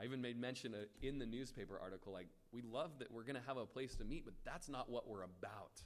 I 0.00 0.04
even 0.04 0.20
made 0.20 0.36
mention 0.36 0.74
in 1.00 1.20
the 1.20 1.26
newspaper 1.26 1.78
article, 1.80 2.12
like, 2.12 2.26
we 2.50 2.60
love 2.62 2.98
that 2.98 3.12
we're 3.12 3.22
going 3.22 3.36
to 3.36 3.46
have 3.46 3.56
a 3.56 3.66
place 3.66 3.94
to 3.96 4.04
meet, 4.04 4.24
but 4.24 4.34
that's 4.44 4.68
not 4.68 4.90
what 4.90 5.08
we're 5.08 5.22
about. 5.22 5.80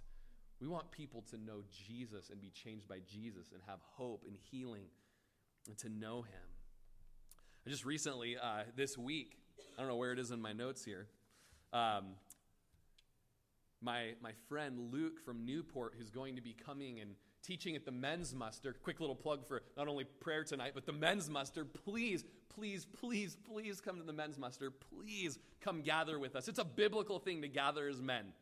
We 0.59 0.69
want 0.69 0.91
people 0.91 1.23
to 1.33 1.37
know 1.37 1.61
Jesus 1.71 2.31
and 2.31 2.41
be 2.41 2.49
changed 2.49 2.89
by 2.89 3.01
Jesus 3.07 3.53
and 3.53 3.61
have 3.67 3.81
hope 3.83 4.25
and 4.27 4.39
healing 4.51 4.87
and 5.67 5.77
to 5.81 5.91
know 5.91 6.23
Him. 6.23 6.49
I 7.67 7.71
just 7.71 7.85
recently, 7.85 8.39
uh, 8.39 8.63
this 8.75 8.97
week, 8.97 9.37
I 9.77 9.83
don't 9.83 9.91
know 9.91 9.97
where 9.97 10.13
it 10.13 10.19
is 10.19 10.31
in 10.31 10.41
my 10.41 10.55
notes 10.55 10.83
here. 10.83 11.09
Um, 11.75 12.15
my, 13.81 14.15
my 14.23 14.33
friend 14.49 14.93
Luke 14.93 15.21
from 15.25 15.45
Newport, 15.45 15.95
who's 15.97 16.11
going 16.11 16.37
to 16.37 16.43
be 16.43 16.53
coming 16.53 17.01
and 17.01 17.15
teaching 17.43 17.77
at 17.77 17.85
the 17.85 17.93
men's 17.93 18.35
muster. 18.35 18.75
Quick 18.83 19.01
little 19.01 19.15
plug 19.15 19.47
for 19.47 19.63
not 19.77 19.89
only 19.89 20.05
prayer 20.05 20.45
tonight, 20.45 20.73
but 20.75 20.87
the 20.87 20.93
men's 20.93 21.31
muster. 21.31 21.65
Please, 21.65 22.25
please, 22.49 22.87
please, 22.87 23.37
please 23.37 23.81
come 23.81 23.99
to 23.99 24.03
the 24.03 24.13
men's 24.13 24.39
muster. 24.39 24.71
Please 24.71 25.39
come 25.61 25.83
gather 25.83 26.19
with 26.19 26.35
us. 26.35 26.49
It's 26.49 26.59
a 26.59 26.65
biblical 26.65 27.19
thing 27.19 27.43
to 27.43 27.49
gather 27.49 27.89
as 27.89 28.03
men. 28.03 28.33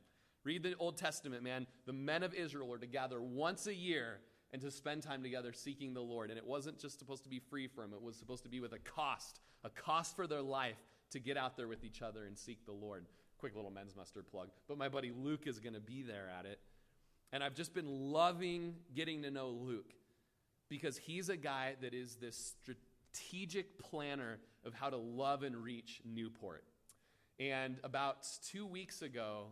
Read 0.45 0.63
the 0.63 0.75
Old 0.79 0.97
Testament, 0.97 1.43
man. 1.43 1.67
The 1.87 1.93
men 1.93 2.23
of 2.23 2.33
Israel 2.33 2.73
are 2.73 2.79
to 2.79 2.87
gather 2.87 3.21
once 3.21 3.67
a 3.67 3.75
year 3.75 4.21
and 4.53 4.63
to 4.63 4.71
spend 4.71 5.03
time 5.03 5.23
together 5.23 5.53
seeking 5.53 5.93
the 5.93 6.01
Lord. 6.01 6.31
And 6.31 6.39
it 6.39 6.47
wasn't 6.47 6.79
just 6.79 6.99
supposed 6.99 7.25
to 7.25 7.29
be 7.29 7.41
free 7.41 7.67
for 7.67 7.83
them, 7.83 7.93
it 7.93 8.03
was 8.03 8.17
supposed 8.17 8.45
to 8.45 8.49
be 8.49 8.61
with 8.61 8.73
a 8.73 8.79
cost, 8.79 9.41
a 9.65 9.71
cost 9.71 10.17
for 10.17 10.27
their 10.27 10.43
life 10.43 10.79
to 11.11 11.19
get 11.19 11.37
out 11.37 11.57
there 11.57 11.69
with 11.69 11.85
each 11.85 12.03
other 12.03 12.25
and 12.25 12.39
seek 12.39 12.65
the 12.65 12.73
Lord. 12.73 13.07
Quick 13.39 13.55
little 13.55 13.71
men's 13.71 13.95
muster 13.95 14.23
plug. 14.23 14.49
But 14.69 14.79
my 14.79 14.89
buddy 14.89 15.13
Luke 15.17 15.47
is 15.47 15.59
going 15.59 15.75
to 15.75 15.81
be 15.81 16.03
there 16.03 16.31
at 16.39 16.47
it. 16.47 16.59
And 17.33 17.43
I've 17.43 17.55
just 17.55 17.75
been 17.75 18.13
loving 18.13 18.75
getting 18.95 19.23
to 19.23 19.31
know 19.31 19.51
Luke 19.51 19.93
because 20.69 20.97
he's 20.97 21.29
a 21.29 21.37
guy 21.37 21.75
that 21.83 21.95
is 21.95 22.17
this 22.17 22.55
strategic 22.63 23.79
planner 23.79 24.39
of 24.65 24.75
how 24.75 24.91
to 24.91 24.97
love 24.97 25.43
and 25.43 25.57
reach 25.57 26.01
Newport. 26.05 26.65
And 27.39 27.77
about 27.85 28.27
two 28.51 28.67
weeks 28.67 29.03
ago, 29.03 29.49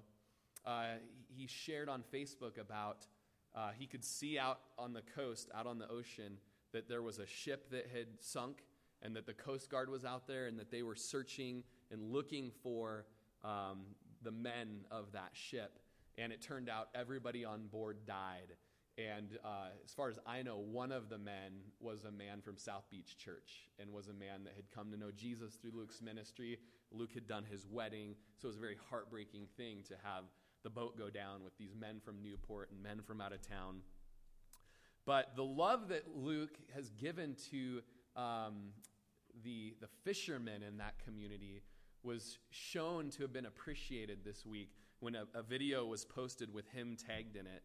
uh, 0.64 0.94
he 1.28 1.46
shared 1.46 1.88
on 1.88 2.02
Facebook 2.12 2.58
about 2.58 3.06
uh, 3.54 3.70
he 3.78 3.86
could 3.86 4.04
see 4.04 4.38
out 4.38 4.60
on 4.78 4.92
the 4.92 5.02
coast, 5.14 5.50
out 5.54 5.66
on 5.66 5.78
the 5.78 5.88
ocean, 5.88 6.38
that 6.72 6.88
there 6.88 7.02
was 7.02 7.18
a 7.18 7.26
ship 7.26 7.70
that 7.70 7.88
had 7.94 8.06
sunk 8.20 8.64
and 9.02 9.14
that 9.14 9.26
the 9.26 9.34
Coast 9.34 9.70
Guard 9.70 9.88
was 9.88 10.04
out 10.04 10.26
there 10.26 10.46
and 10.46 10.58
that 10.58 10.70
they 10.70 10.82
were 10.82 10.96
searching 10.96 11.62
and 11.90 12.02
looking 12.10 12.50
for 12.62 13.04
um, 13.44 13.80
the 14.22 14.30
men 14.30 14.84
of 14.90 15.12
that 15.12 15.30
ship. 15.32 15.78
And 16.16 16.32
it 16.32 16.40
turned 16.42 16.68
out 16.68 16.88
everybody 16.94 17.44
on 17.44 17.66
board 17.66 17.98
died. 18.06 18.54
And 18.96 19.38
uh, 19.44 19.70
as 19.84 19.92
far 19.92 20.08
as 20.08 20.18
I 20.24 20.42
know, 20.42 20.58
one 20.58 20.92
of 20.92 21.08
the 21.08 21.18
men 21.18 21.52
was 21.80 22.04
a 22.04 22.12
man 22.12 22.40
from 22.40 22.56
South 22.56 22.84
Beach 22.90 23.16
Church 23.18 23.68
and 23.80 23.92
was 23.92 24.06
a 24.06 24.12
man 24.12 24.44
that 24.44 24.54
had 24.54 24.70
come 24.72 24.92
to 24.92 24.96
know 24.96 25.10
Jesus 25.10 25.54
through 25.54 25.72
Luke's 25.74 26.00
ministry. 26.00 26.58
Luke 26.92 27.12
had 27.12 27.26
done 27.26 27.44
his 27.50 27.66
wedding, 27.66 28.14
so 28.36 28.46
it 28.46 28.50
was 28.50 28.56
a 28.56 28.60
very 28.60 28.78
heartbreaking 28.88 29.48
thing 29.56 29.78
to 29.88 29.94
have 30.04 30.24
the 30.62 30.70
boat 30.70 30.96
go 30.96 31.10
down 31.10 31.42
with 31.42 31.58
these 31.58 31.74
men 31.74 32.00
from 32.04 32.22
Newport 32.22 32.70
and 32.70 32.80
men 32.80 33.00
from 33.04 33.20
out 33.20 33.32
of 33.32 33.42
town. 33.42 33.80
But 35.04 35.34
the 35.34 35.44
love 35.44 35.88
that 35.88 36.04
Luke 36.14 36.56
has 36.74 36.90
given 36.90 37.36
to 37.50 37.82
um, 38.16 38.70
the, 39.42 39.74
the 39.80 39.88
fishermen 40.04 40.62
in 40.62 40.78
that 40.78 40.94
community 41.04 41.62
was 42.04 42.38
shown 42.50 43.10
to 43.10 43.22
have 43.22 43.32
been 43.32 43.46
appreciated 43.46 44.18
this 44.24 44.44
week 44.44 44.70
when 45.00 45.14
a, 45.14 45.24
a 45.34 45.42
video 45.42 45.84
was 45.86 46.04
posted 46.04 46.52
with 46.52 46.68
him 46.68 46.96
tagged 46.96 47.36
in 47.36 47.46
it. 47.46 47.62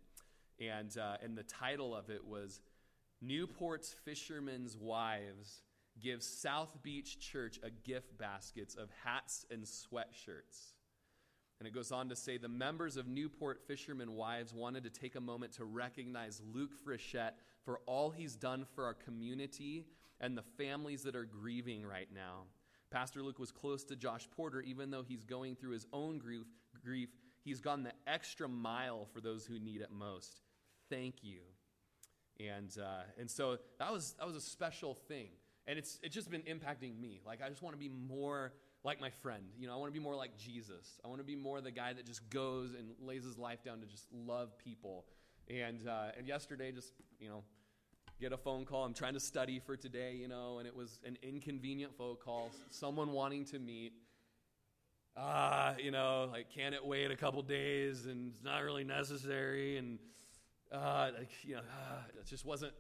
And, 0.60 0.96
uh, 0.98 1.18
and 1.24 1.38
the 1.38 1.44
title 1.44 1.96
of 1.96 2.10
it 2.10 2.26
was 2.26 2.62
Newport's 3.22 3.96
Fishermen's 4.06 4.78
Wives 4.78 5.62
Give 6.00 6.24
South 6.24 6.82
Beach 6.82 7.20
Church 7.20 7.60
a 7.62 7.70
gift 7.70 8.18
baskets 8.18 8.76
of 8.76 8.90
hats 9.04 9.46
and 9.52 9.64
sweatshirts. 9.64 10.74
And 11.60 11.68
it 11.68 11.74
goes 11.74 11.92
on 11.92 12.08
to 12.08 12.16
say 12.16 12.38
the 12.38 12.48
members 12.48 12.96
of 12.96 13.08
Newport 13.08 13.60
Fishermen 13.68 14.14
Wives 14.14 14.54
wanted 14.54 14.84
to 14.86 14.90
take 14.90 15.16
a 15.16 15.22
moment 15.22 15.52
to 15.54 15.66
recognize 15.66 16.42
Luke 16.54 16.72
Frechette 16.86 17.34
for 17.66 17.82
all 17.86 18.12
he's 18.12 18.36
done 18.36 18.66
for 18.76 18.86
our 18.86 18.94
community 18.94 19.88
and 20.22 20.38
the 20.38 20.44
families 20.58 21.04
that 21.04 21.18
are 21.18 21.26
grieving 21.26 21.86
right 21.86 22.08
now. 22.14 22.44
Pastor 22.92 23.22
Luke 23.22 23.40
was 23.40 23.52
close 23.52 23.84
to 23.86 23.96
Josh 23.96 24.28
Porter, 24.36 24.62
even 24.62 24.92
though 24.92 25.04
he's 25.04 25.24
going 25.24 25.56
through 25.56 25.72
his 25.72 25.86
own 25.94 26.18
grief. 26.18 26.46
grief 26.84 27.10
he's 27.44 27.62
gone 27.62 27.84
the 27.84 27.94
extra 28.08 28.48
mile 28.48 29.08
for 29.14 29.22
those 29.22 29.46
who 29.46 29.60
need 29.60 29.82
it 29.82 29.92
most. 29.92 30.42
Thank 30.90 31.24
you. 31.24 31.40
And, 32.40 32.72
uh, 32.80 33.04
and 33.20 33.30
so 33.30 33.58
that 33.80 33.92
was, 33.92 34.16
that 34.20 34.26
was 34.26 34.36
a 34.36 34.42
special 34.42 34.94
thing. 34.94 35.30
And 35.68 35.78
it's, 35.78 36.00
it's 36.02 36.16
just 36.16 36.32
been 36.32 36.44
impacting 36.44 37.00
me. 37.00 37.22
Like, 37.26 37.42
I 37.44 37.50
just 37.50 37.62
want 37.62 37.76
to 37.76 37.80
be 37.80 37.90
more 37.90 38.54
like 38.84 39.02
my 39.02 39.10
friend. 39.10 39.44
You 39.58 39.68
know, 39.68 39.74
I 39.74 39.78
want 39.78 39.94
to 39.94 40.00
be 40.00 40.04
more 40.04 40.16
like 40.16 40.38
Jesus. 40.38 41.00
I 41.04 41.10
want 41.10 41.20
to 41.20 41.26
be 41.26 41.36
more 41.36 41.62
the 41.62 41.72
guy 41.72 41.94
that 41.94 42.06
just 42.06 42.28
goes 42.30 42.74
and 42.74 42.90
lays 43.02 43.24
his 43.24 43.38
life 43.38 43.64
down 43.64 43.82
to 43.82 43.86
just 43.86 44.08
love 44.12 44.58
people. 44.58 45.06
And, 45.50 45.88
uh, 45.88 46.18
and 46.18 46.28
yesterday, 46.28 46.72
just, 46.72 46.94
you 47.20 47.28
know, 47.28 47.44
get 48.20 48.34
a 48.34 48.38
phone 48.38 48.66
call. 48.66 48.84
I'm 48.84 48.94
trying 48.94 49.14
to 49.14 49.20
study 49.20 49.60
for 49.60 49.78
today, 49.78 50.16
you 50.16 50.28
know, 50.28 50.60
and 50.60 50.68
it 50.68 50.76
was 50.76 51.00
an 51.06 51.18
inconvenient 51.22 51.96
phone 51.98 52.18
call, 52.24 52.52
someone 52.70 53.12
wanting 53.12 53.46
to 53.46 53.60
meet. 53.60 53.94
Ah, 55.18 55.72
uh, 55.72 55.76
you 55.78 55.92
know, 55.92 56.30
like, 56.32 56.50
can 56.54 56.74
it 56.74 56.86
wait 56.86 57.12
a 57.12 57.16
couple 57.16 57.42
days 57.42 58.06
and 58.06 58.32
it's 58.34 58.44
not 58.44 58.64
really 58.64 58.84
necessary? 58.84 59.78
And, 59.78 60.00
uh, 60.72 61.12
like, 61.18 61.30
you 61.44 61.56
know, 61.56 61.62
uh, 61.62 62.20
it 62.20 62.26
just 62.26 62.46
wasn't 62.46 62.74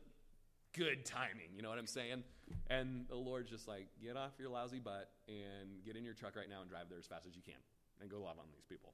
good 0.77 1.05
timing. 1.05 1.49
You 1.55 1.61
know 1.61 1.69
what 1.69 1.79
I'm 1.79 1.87
saying? 1.87 2.23
And 2.69 3.05
the 3.09 3.15
Lord's 3.15 3.49
just 3.49 3.67
like, 3.67 3.87
get 4.01 4.15
off 4.15 4.31
your 4.39 4.49
lousy 4.49 4.79
butt 4.79 5.09
and 5.27 5.83
get 5.85 5.95
in 5.95 6.03
your 6.03 6.13
truck 6.13 6.35
right 6.35 6.49
now 6.49 6.61
and 6.61 6.69
drive 6.69 6.85
there 6.89 6.99
as 6.99 7.07
fast 7.07 7.25
as 7.25 7.35
you 7.35 7.41
can 7.41 7.59
and 8.01 8.09
go 8.09 8.21
love 8.21 8.37
on 8.39 8.45
these 8.53 8.65
people. 8.69 8.93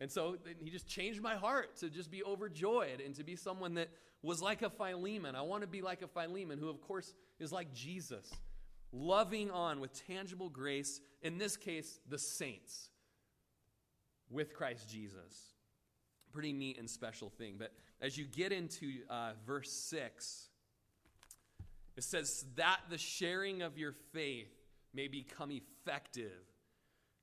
And 0.00 0.10
so 0.10 0.36
he 0.62 0.70
just 0.70 0.86
changed 0.86 1.20
my 1.20 1.36
heart 1.36 1.76
to 1.76 1.90
just 1.90 2.10
be 2.10 2.24
overjoyed 2.24 3.00
and 3.04 3.14
to 3.16 3.22
be 3.22 3.36
someone 3.36 3.74
that 3.74 3.90
was 4.22 4.40
like 4.40 4.62
a 4.62 4.70
Philemon. 4.70 5.36
I 5.36 5.42
want 5.42 5.60
to 5.60 5.68
be 5.68 5.82
like 5.82 6.00
a 6.00 6.08
Philemon, 6.08 6.58
who, 6.58 6.70
of 6.70 6.80
course, 6.80 7.12
is 7.38 7.52
like 7.52 7.74
Jesus, 7.74 8.26
loving 8.92 9.50
on 9.50 9.78
with 9.78 10.06
tangible 10.06 10.48
grace, 10.48 11.00
in 11.22 11.36
this 11.36 11.56
case, 11.56 12.00
the 12.08 12.18
saints, 12.18 12.88
with 14.30 14.54
Christ 14.54 14.88
Jesus. 14.88 15.54
Pretty 16.32 16.52
neat 16.52 16.78
and 16.78 16.88
special 16.88 17.28
thing. 17.28 17.56
But 17.58 17.72
as 18.00 18.16
you 18.16 18.24
get 18.24 18.52
into 18.52 19.00
uh, 19.10 19.32
verse 19.46 19.70
6, 19.70 20.48
it 21.96 22.04
says, 22.04 22.46
that 22.56 22.80
the 22.88 22.96
sharing 22.96 23.60
of 23.60 23.76
your 23.76 23.92
faith 24.14 24.48
may 24.94 25.08
become 25.08 25.50
effective 25.50 26.49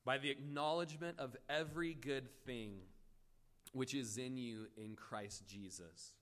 by 0.04 0.18
the 0.18 0.30
acknowledgement 0.30 1.18
of 1.18 1.36
every 1.48 1.94
good 1.94 2.28
thing 2.46 2.74
which 3.72 3.94
is 3.94 4.16
in 4.18 4.36
you 4.36 4.66
in 4.76 4.96
Christ 4.96 5.46
Jesus. 5.46 6.12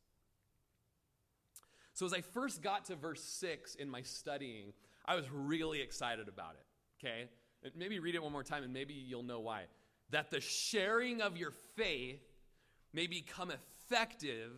So, 1.95 2.05
as 2.05 2.13
I 2.13 2.21
first 2.21 2.63
got 2.63 2.87
to 2.87 2.97
verse 2.97 3.23
6 3.23 3.77
in 3.77 3.89
my 3.89 4.03
studying, 4.03 4.73
I 5.07 5.15
was 5.15 5.25
really 5.31 5.81
excited 5.81 6.29
about 6.29 6.57
it. 6.57 7.07
Okay? 7.07 7.29
Maybe 7.75 7.99
read 7.99 8.15
it 8.15 8.23
one 8.23 8.33
more 8.33 8.45
time 8.45 8.65
and 8.65 8.73
maybe 8.73 8.93
you'll 8.93 9.23
know 9.23 9.41
why. 9.41 9.63
That 10.11 10.31
the 10.31 10.41
sharing 10.41 11.23
of 11.23 11.37
your 11.37 11.53
faith 11.77 12.21
may 12.93 13.07
become 13.07 13.51
effective 13.51 14.53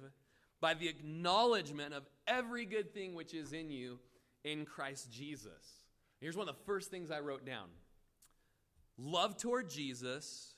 by 0.61 0.74
the 0.74 0.88
acknowledgement 0.88 1.94
of 1.94 2.04
every 2.26 2.64
good 2.64 2.92
thing 2.92 3.14
which 3.14 3.35
is 3.35 3.52
in 3.52 3.70
you 3.70 3.98
in 4.44 4.64
Christ 4.64 5.12
Jesus. 5.12 5.85
Here's 6.20 6.37
one 6.37 6.48
of 6.48 6.57
the 6.57 6.64
first 6.64 6.90
things 6.90 7.11
I 7.11 7.20
wrote 7.20 7.46
down 7.46 7.68
love 8.98 9.37
toward 9.37 9.70
Jesus 9.70 10.54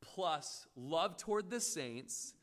plus 0.00 0.66
love 0.76 1.16
toward 1.16 1.50
the 1.50 1.60
saints 1.60 2.34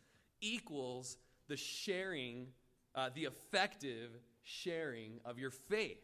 equals 0.42 1.18
the 1.48 1.58
sharing, 1.58 2.48
uh, 2.96 3.10
the 3.14 3.26
effective 3.26 4.12
sharing 4.44 5.20
of 5.26 5.38
your 5.38 5.52
faith. 5.52 6.04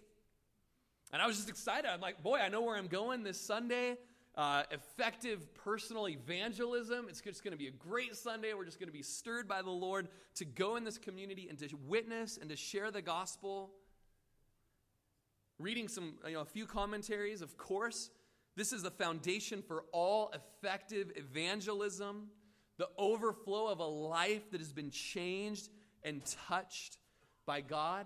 And 1.11 1.21
I 1.21 1.27
was 1.27 1.37
just 1.37 1.49
excited. 1.49 1.89
I'm 1.89 2.01
like, 2.01 2.23
boy, 2.23 2.39
I 2.39 2.49
know 2.49 2.61
where 2.61 2.75
I'm 2.75 2.87
going 2.87 3.23
this 3.23 3.39
Sunday. 3.39 3.97
Uh, 4.35 4.63
effective 4.71 5.53
personal 5.53 6.09
evangelism. 6.09 7.05
It's 7.07 7.21
just 7.21 7.43
going 7.43 7.51
to 7.51 7.57
be 7.57 7.67
a 7.67 7.71
great 7.71 8.15
Sunday. 8.15 8.55
We're 8.55 8.65
just 8.65 8.79
going 8.79 8.87
to 8.87 8.93
be 8.93 9.03
stirred 9.03 9.47
by 9.47 9.61
the 9.61 9.69
Lord 9.69 10.07
to 10.35 10.45
go 10.45 10.75
in 10.75 10.83
this 10.83 10.97
community 10.97 11.47
and 11.49 11.59
to 11.59 11.69
witness 11.87 12.39
and 12.41 12.49
to 12.49 12.55
share 12.55 12.89
the 12.89 13.01
gospel. 13.01 13.69
Reading 15.59 15.87
some, 15.87 16.15
you 16.25 16.33
know, 16.33 16.41
a 16.41 16.45
few 16.45 16.65
commentaries, 16.65 17.43
of 17.43 17.57
course, 17.57 18.09
this 18.55 18.71
is 18.71 18.83
the 18.83 18.91
foundation 18.91 19.61
for 19.61 19.83
all 19.91 20.31
effective 20.33 21.11
evangelism, 21.15 22.27
the 22.77 22.89
overflow 22.97 23.67
of 23.67 23.79
a 23.79 23.85
life 23.85 24.51
that 24.51 24.59
has 24.59 24.71
been 24.71 24.91
changed 24.91 25.69
and 26.03 26.23
touched 26.47 26.97
by 27.45 27.61
God. 27.61 28.05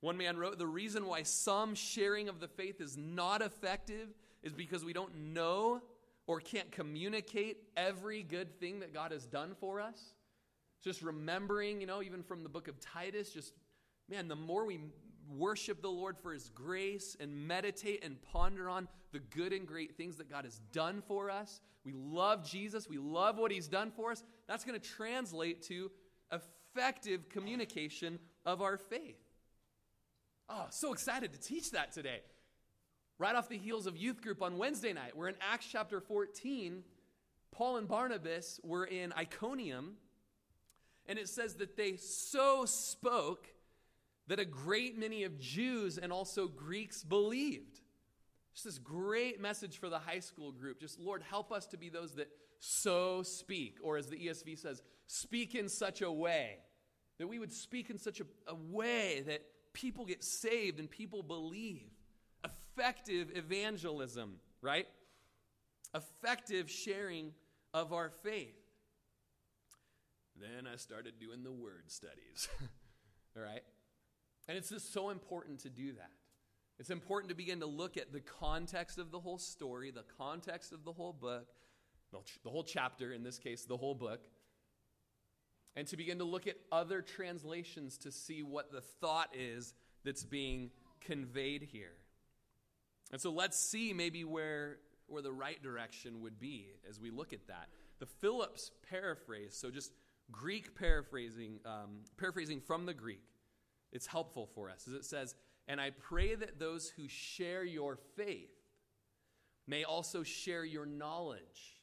One 0.00 0.18
man 0.18 0.36
wrote 0.36 0.58
The 0.58 0.66
reason 0.66 1.06
why 1.06 1.22
some 1.22 1.74
sharing 1.74 2.28
of 2.28 2.40
the 2.40 2.48
faith 2.48 2.80
is 2.80 2.96
not 2.96 3.40
effective 3.40 4.08
is 4.42 4.52
because 4.52 4.84
we 4.84 4.92
don't 4.92 5.32
know 5.32 5.80
or 6.26 6.40
can't 6.40 6.70
communicate 6.70 7.56
every 7.76 8.22
good 8.22 8.60
thing 8.60 8.80
that 8.80 8.92
God 8.92 9.12
has 9.12 9.26
done 9.26 9.54
for 9.60 9.80
us. 9.80 9.98
Just 10.82 11.00
remembering, 11.00 11.80
you 11.80 11.86
know, 11.86 12.02
even 12.02 12.22
from 12.22 12.42
the 12.42 12.50
book 12.50 12.68
of 12.68 12.78
Titus, 12.80 13.30
just, 13.30 13.54
man, 14.10 14.28
the 14.28 14.36
more 14.36 14.66
we 14.66 14.80
worship 15.28 15.82
the 15.82 15.90
Lord 15.90 16.16
for 16.18 16.32
His 16.32 16.50
grace 16.50 17.16
and 17.18 17.46
meditate 17.46 18.04
and 18.04 18.20
ponder 18.22 18.68
on 18.68 18.88
the 19.12 19.20
good 19.20 19.52
and 19.52 19.66
great 19.66 19.96
things 19.96 20.16
that 20.16 20.30
God 20.30 20.44
has 20.44 20.60
done 20.72 21.02
for 21.06 21.30
us. 21.30 21.60
We 21.84 21.92
love 21.92 22.48
Jesus. 22.48 22.88
We 22.88 22.98
love 22.98 23.38
what 23.38 23.50
He's 23.50 23.68
done 23.68 23.90
for 23.90 24.10
us. 24.10 24.22
That's 24.48 24.64
going 24.64 24.78
to 24.78 24.88
translate 24.88 25.62
to 25.68 25.90
effective 26.32 27.28
communication 27.28 28.18
of 28.44 28.62
our 28.62 28.76
faith. 28.76 29.20
Oh, 30.48 30.66
so 30.70 30.92
excited 30.92 31.32
to 31.32 31.40
teach 31.40 31.70
that 31.70 31.92
today. 31.92 32.20
Right 33.18 33.34
off 33.34 33.48
the 33.48 33.58
heels 33.58 33.86
of 33.86 33.96
youth 33.96 34.20
group 34.20 34.42
on 34.42 34.58
Wednesday 34.58 34.92
night, 34.92 35.16
we're 35.16 35.28
in 35.28 35.36
Acts 35.40 35.66
chapter 35.70 36.00
14. 36.00 36.82
Paul 37.52 37.76
and 37.76 37.86
Barnabas 37.86 38.60
were 38.64 38.84
in 38.84 39.12
Iconium, 39.12 39.92
and 41.06 41.18
it 41.18 41.28
says 41.28 41.54
that 41.54 41.76
they 41.76 41.96
so 41.96 42.64
spoke 42.64 43.46
that 44.28 44.40
a 44.40 44.44
great 44.44 44.98
many 44.98 45.24
of 45.24 45.38
Jews 45.38 45.98
and 45.98 46.12
also 46.12 46.48
Greeks 46.48 47.02
believed. 47.02 47.80
Just 48.54 48.64
this 48.64 48.78
great 48.78 49.40
message 49.40 49.78
for 49.78 49.88
the 49.88 49.98
high 49.98 50.20
school 50.20 50.52
group. 50.52 50.80
Just, 50.80 51.00
Lord, 51.00 51.22
help 51.28 51.52
us 51.52 51.66
to 51.66 51.76
be 51.76 51.88
those 51.88 52.12
that 52.14 52.28
so 52.60 53.22
speak, 53.22 53.78
or 53.82 53.96
as 53.96 54.06
the 54.06 54.16
ESV 54.16 54.58
says, 54.58 54.80
speak 55.06 55.54
in 55.54 55.68
such 55.68 56.02
a 56.02 56.10
way. 56.10 56.58
That 57.18 57.26
we 57.26 57.38
would 57.38 57.52
speak 57.52 57.90
in 57.90 57.98
such 57.98 58.20
a, 58.20 58.24
a 58.46 58.54
way 58.54 59.22
that 59.26 59.42
people 59.72 60.04
get 60.04 60.24
saved 60.24 60.78
and 60.78 60.90
people 60.90 61.22
believe. 61.22 61.90
Effective 62.44 63.30
evangelism, 63.34 64.36
right? 64.62 64.86
Effective 65.94 66.70
sharing 66.70 67.32
of 67.72 67.92
our 67.92 68.10
faith. 68.22 68.56
Then 70.40 70.66
I 70.72 70.76
started 70.76 71.14
doing 71.20 71.42
the 71.42 71.52
word 71.52 71.84
studies, 71.88 72.48
all 73.36 73.42
right? 73.42 73.62
And 74.48 74.58
it's 74.58 74.68
just 74.68 74.92
so 74.92 75.10
important 75.10 75.60
to 75.60 75.70
do 75.70 75.92
that. 75.94 76.10
It's 76.78 76.90
important 76.90 77.30
to 77.30 77.36
begin 77.36 77.60
to 77.60 77.66
look 77.66 77.96
at 77.96 78.12
the 78.12 78.20
context 78.20 78.98
of 78.98 79.10
the 79.10 79.20
whole 79.20 79.38
story, 79.38 79.90
the 79.90 80.04
context 80.18 80.72
of 80.72 80.84
the 80.84 80.92
whole 80.92 81.12
book, 81.12 81.46
the 82.12 82.50
whole 82.50 82.64
chapter, 82.64 83.12
in 83.12 83.22
this 83.22 83.38
case, 83.38 83.64
the 83.64 83.76
whole 83.76 83.94
book, 83.94 84.20
and 85.76 85.86
to 85.88 85.96
begin 85.96 86.18
to 86.18 86.24
look 86.24 86.46
at 86.46 86.56
other 86.70 87.02
translations 87.02 87.98
to 87.98 88.12
see 88.12 88.42
what 88.42 88.70
the 88.70 88.80
thought 88.80 89.30
is 89.34 89.74
that's 90.04 90.24
being 90.24 90.70
conveyed 91.00 91.62
here. 91.62 91.96
And 93.10 93.20
so 93.20 93.30
let's 93.30 93.58
see 93.58 93.92
maybe 93.92 94.24
where, 94.24 94.78
where 95.06 95.22
the 95.22 95.32
right 95.32 95.60
direction 95.62 96.20
would 96.22 96.38
be 96.38 96.68
as 96.88 97.00
we 97.00 97.10
look 97.10 97.32
at 97.32 97.46
that. 97.48 97.68
The 97.98 98.06
Phillips 98.06 98.70
paraphrase, 98.88 99.56
so 99.56 99.70
just 99.70 99.92
Greek 100.30 100.76
paraphrasing, 100.78 101.58
um, 101.64 102.00
paraphrasing 102.16 102.60
from 102.60 102.86
the 102.86 102.94
Greek, 102.94 103.22
it's 103.94 104.06
helpful 104.06 104.48
for 104.54 104.68
us. 104.68 104.84
As 104.86 104.92
it 104.92 105.04
says, 105.04 105.34
And 105.66 105.80
I 105.80 105.90
pray 105.90 106.34
that 106.34 106.58
those 106.58 106.90
who 106.90 107.08
share 107.08 107.64
your 107.64 107.96
faith 108.16 108.50
may 109.66 109.84
also 109.84 110.22
share 110.22 110.64
your 110.64 110.84
knowledge 110.84 111.78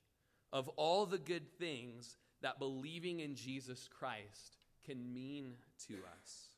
of 0.53 0.67
all 0.69 1.05
the 1.05 1.17
good 1.17 1.57
things 1.57 2.17
that 2.41 2.59
believing 2.59 3.21
in 3.21 3.35
Jesus 3.35 3.87
Christ 3.87 4.57
can 4.85 5.13
mean 5.13 5.53
to 5.87 5.93
us. 5.93 6.49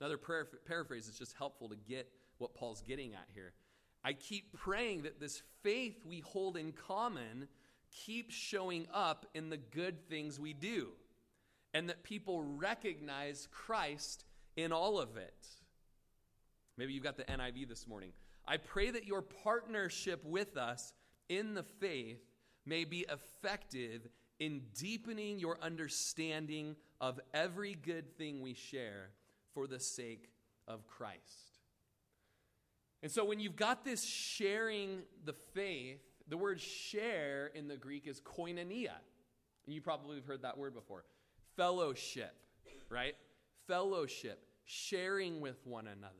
Another 0.00 0.18
paraphrase 0.66 1.08
is 1.08 1.18
just 1.18 1.36
helpful 1.36 1.68
to 1.68 1.76
get 1.76 2.08
what 2.38 2.54
Paul's 2.54 2.82
getting 2.82 3.14
at 3.14 3.26
here. 3.34 3.52
I 4.04 4.12
keep 4.12 4.56
praying 4.56 5.02
that 5.02 5.18
this 5.18 5.42
faith 5.62 5.96
we 6.06 6.20
hold 6.20 6.56
in 6.56 6.72
common 6.72 7.48
keeps 7.90 8.34
showing 8.34 8.86
up 8.94 9.26
in 9.34 9.50
the 9.50 9.56
good 9.56 10.08
things 10.08 10.38
we 10.38 10.52
do 10.52 10.88
and 11.74 11.88
that 11.88 12.02
people 12.02 12.42
recognize 12.42 13.48
Christ 13.50 14.24
in 14.56 14.72
all 14.72 14.98
of 14.98 15.16
it. 15.16 15.46
Maybe 16.76 16.92
you've 16.92 17.04
got 17.04 17.16
the 17.16 17.24
NIV 17.24 17.68
this 17.68 17.86
morning. 17.86 18.12
I 18.46 18.56
pray 18.56 18.90
that 18.90 19.06
your 19.06 19.22
partnership 19.22 20.24
with 20.24 20.56
us 20.56 20.94
in 21.28 21.54
the 21.54 21.62
faith 21.62 22.20
may 22.64 22.84
be 22.84 23.04
effective 23.10 24.08
in 24.38 24.62
deepening 24.78 25.38
your 25.38 25.58
understanding 25.60 26.76
of 27.00 27.20
every 27.34 27.74
good 27.74 28.16
thing 28.16 28.40
we 28.40 28.54
share 28.54 29.10
for 29.52 29.66
the 29.66 29.80
sake 29.80 30.28
of 30.66 30.86
Christ. 30.86 31.58
And 33.02 33.10
so 33.10 33.24
when 33.24 33.40
you've 33.40 33.56
got 33.56 33.84
this 33.84 34.04
sharing 34.04 35.02
the 35.24 35.34
faith, 35.54 36.00
the 36.28 36.36
word 36.36 36.60
share 36.60 37.50
in 37.54 37.68
the 37.68 37.76
Greek 37.76 38.06
is 38.06 38.20
koinonia. 38.20 38.96
And 39.66 39.74
you 39.74 39.80
probably 39.80 40.16
have 40.16 40.24
heard 40.24 40.42
that 40.42 40.56
word 40.56 40.74
before 40.74 41.04
fellowship, 41.58 42.34
right? 42.88 43.16
Fellowship, 43.66 44.40
sharing 44.64 45.40
with 45.40 45.58
one 45.66 45.88
another. 45.88 46.14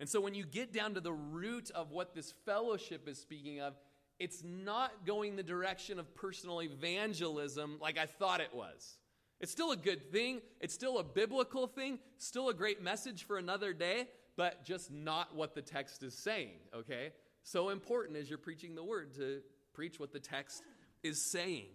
And 0.00 0.08
so 0.08 0.20
when 0.20 0.34
you 0.34 0.44
get 0.44 0.72
down 0.72 0.94
to 0.94 1.00
the 1.00 1.12
root 1.12 1.70
of 1.70 1.92
what 1.92 2.14
this 2.14 2.32
fellowship 2.46 3.06
is 3.06 3.20
speaking 3.20 3.60
of, 3.60 3.74
it's 4.18 4.42
not 4.42 5.04
going 5.04 5.36
the 5.36 5.42
direction 5.42 5.98
of 5.98 6.14
personal 6.14 6.62
evangelism 6.62 7.76
like 7.80 7.98
I 7.98 8.06
thought 8.06 8.40
it 8.40 8.54
was. 8.54 8.98
It's 9.40 9.52
still 9.52 9.72
a 9.72 9.76
good 9.76 10.10
thing, 10.10 10.40
it's 10.60 10.72
still 10.72 10.98
a 10.98 11.04
biblical 11.04 11.66
thing, 11.66 11.98
still 12.16 12.48
a 12.48 12.54
great 12.54 12.82
message 12.82 13.24
for 13.24 13.36
another 13.36 13.74
day, 13.74 14.08
but 14.36 14.64
just 14.64 14.90
not 14.90 15.34
what 15.34 15.54
the 15.54 15.62
text 15.62 16.02
is 16.02 16.14
saying, 16.14 16.56
okay? 16.74 17.12
So 17.42 17.68
important 17.68 18.16
as 18.16 18.30
you're 18.30 18.38
preaching 18.38 18.74
the 18.74 18.84
word 18.84 19.14
to 19.16 19.42
preach 19.74 20.00
what 20.00 20.12
the 20.12 20.20
text 20.20 20.62
is 21.02 21.20
saying. 21.20 21.68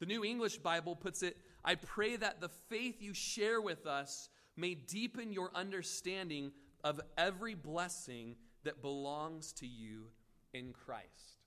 The 0.00 0.06
New 0.06 0.24
English 0.24 0.58
Bible 0.58 0.94
puts 0.94 1.22
it 1.22 1.36
I 1.64 1.74
pray 1.74 2.14
that 2.16 2.40
the 2.40 2.48
faith 2.68 3.02
you 3.02 3.12
share 3.12 3.60
with 3.60 3.86
us 3.86 4.28
may 4.56 4.74
deepen 4.74 5.32
your 5.32 5.50
understanding 5.52 6.52
of 6.84 7.00
every 7.18 7.54
blessing 7.54 8.36
that 8.62 8.80
belongs 8.80 9.52
to 9.54 9.66
you 9.66 10.06
in 10.54 10.72
Christ. 10.72 11.40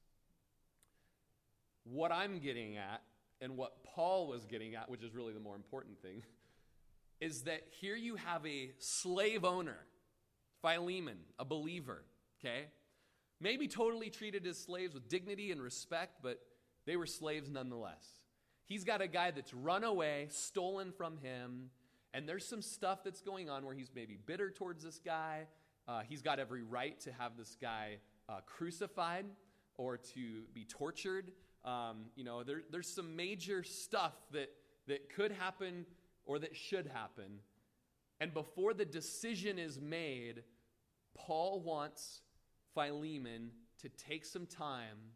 What 1.86 2.12
I'm 2.12 2.40
getting 2.40 2.76
at, 2.76 3.02
and 3.40 3.56
what 3.56 3.84
Paul 3.84 4.28
was 4.28 4.46
getting 4.46 4.76
at, 4.76 4.90
which 4.90 5.04
is 5.04 5.16
really 5.16 5.34
the 5.34 5.40
more 5.40 5.56
important 5.56 6.02
thing, 6.02 6.24
is 7.22 7.44
that 7.44 7.64
here 7.70 7.96
you 7.96 8.18
have 8.18 8.46
a 8.46 8.72
slave 8.80 9.46
owner, 9.46 9.78
Philemon, 10.62 11.20
a 11.40 11.46
believer, 11.46 12.04
okay? 12.40 12.66
Maybe 13.40 13.70
totally 13.70 14.10
treated 14.10 14.46
as 14.46 14.58
slaves 14.58 14.94
with 14.94 15.08
dignity 15.08 15.52
and 15.52 15.62
respect, 15.62 16.18
but 16.22 16.40
they 16.86 16.98
were 16.98 17.06
slaves 17.06 17.50
nonetheless. 17.50 18.06
He's 18.70 18.84
got 18.84 19.02
a 19.02 19.08
guy 19.08 19.32
that's 19.32 19.52
run 19.52 19.84
away, 19.84 20.28
stolen 20.30 20.92
from 20.92 21.18
him, 21.18 21.72
and 22.14 22.30
there's 22.30 22.46
some 22.46 22.62
stuff 22.62 23.04
that's 23.04 23.20
going 23.20 23.50
on 23.50 23.66
where 23.66 23.74
he's 23.74 23.90
maybe 23.96 24.16
bitter 24.24 24.52
towards 24.52 24.84
this 24.84 25.00
guy. 25.04 25.48
Uh, 25.88 26.02
he's 26.08 26.22
got 26.22 26.38
every 26.38 26.62
right 26.62 27.00
to 27.00 27.12
have 27.14 27.36
this 27.36 27.58
guy 27.60 27.98
uh, 28.30 28.42
crucified 28.46 29.26
or 29.78 29.98
to 29.98 30.44
be 30.54 30.66
tortured. 30.66 31.32
Um, 31.66 32.12
you 32.16 32.24
know, 32.24 32.44
there, 32.44 32.62
there's 32.72 32.88
some 32.88 33.16
major 33.16 33.64
stuff 33.64 34.14
that, 34.34 34.52
that 34.88 35.10
could 35.10 35.32
happen 35.32 35.88
or 36.26 36.38
that 36.38 36.56
should 36.56 36.86
happen. 36.86 37.40
And 38.20 38.32
before 38.36 38.76
the 38.76 38.86
decision 38.86 39.58
is 39.58 39.82
made, 39.82 40.44
Paul 41.18 41.60
wants 41.62 42.22
Philemon 42.76 43.50
to 43.82 43.90
take 43.90 44.26
some 44.26 44.46
time 44.46 45.16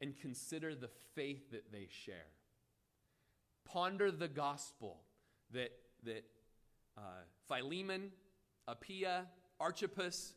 and 0.00 0.16
consider 0.16 0.74
the 0.74 0.88
faith 1.14 1.50
that 1.50 1.70
they 1.70 1.88
share 1.90 2.39
ponder 3.72 4.10
the 4.10 4.28
gospel 4.28 5.00
that, 5.52 5.70
that 6.04 6.24
uh, 6.96 7.22
Philemon, 7.48 8.10
Apphia, 8.68 9.26
Archippus, 9.58 10.34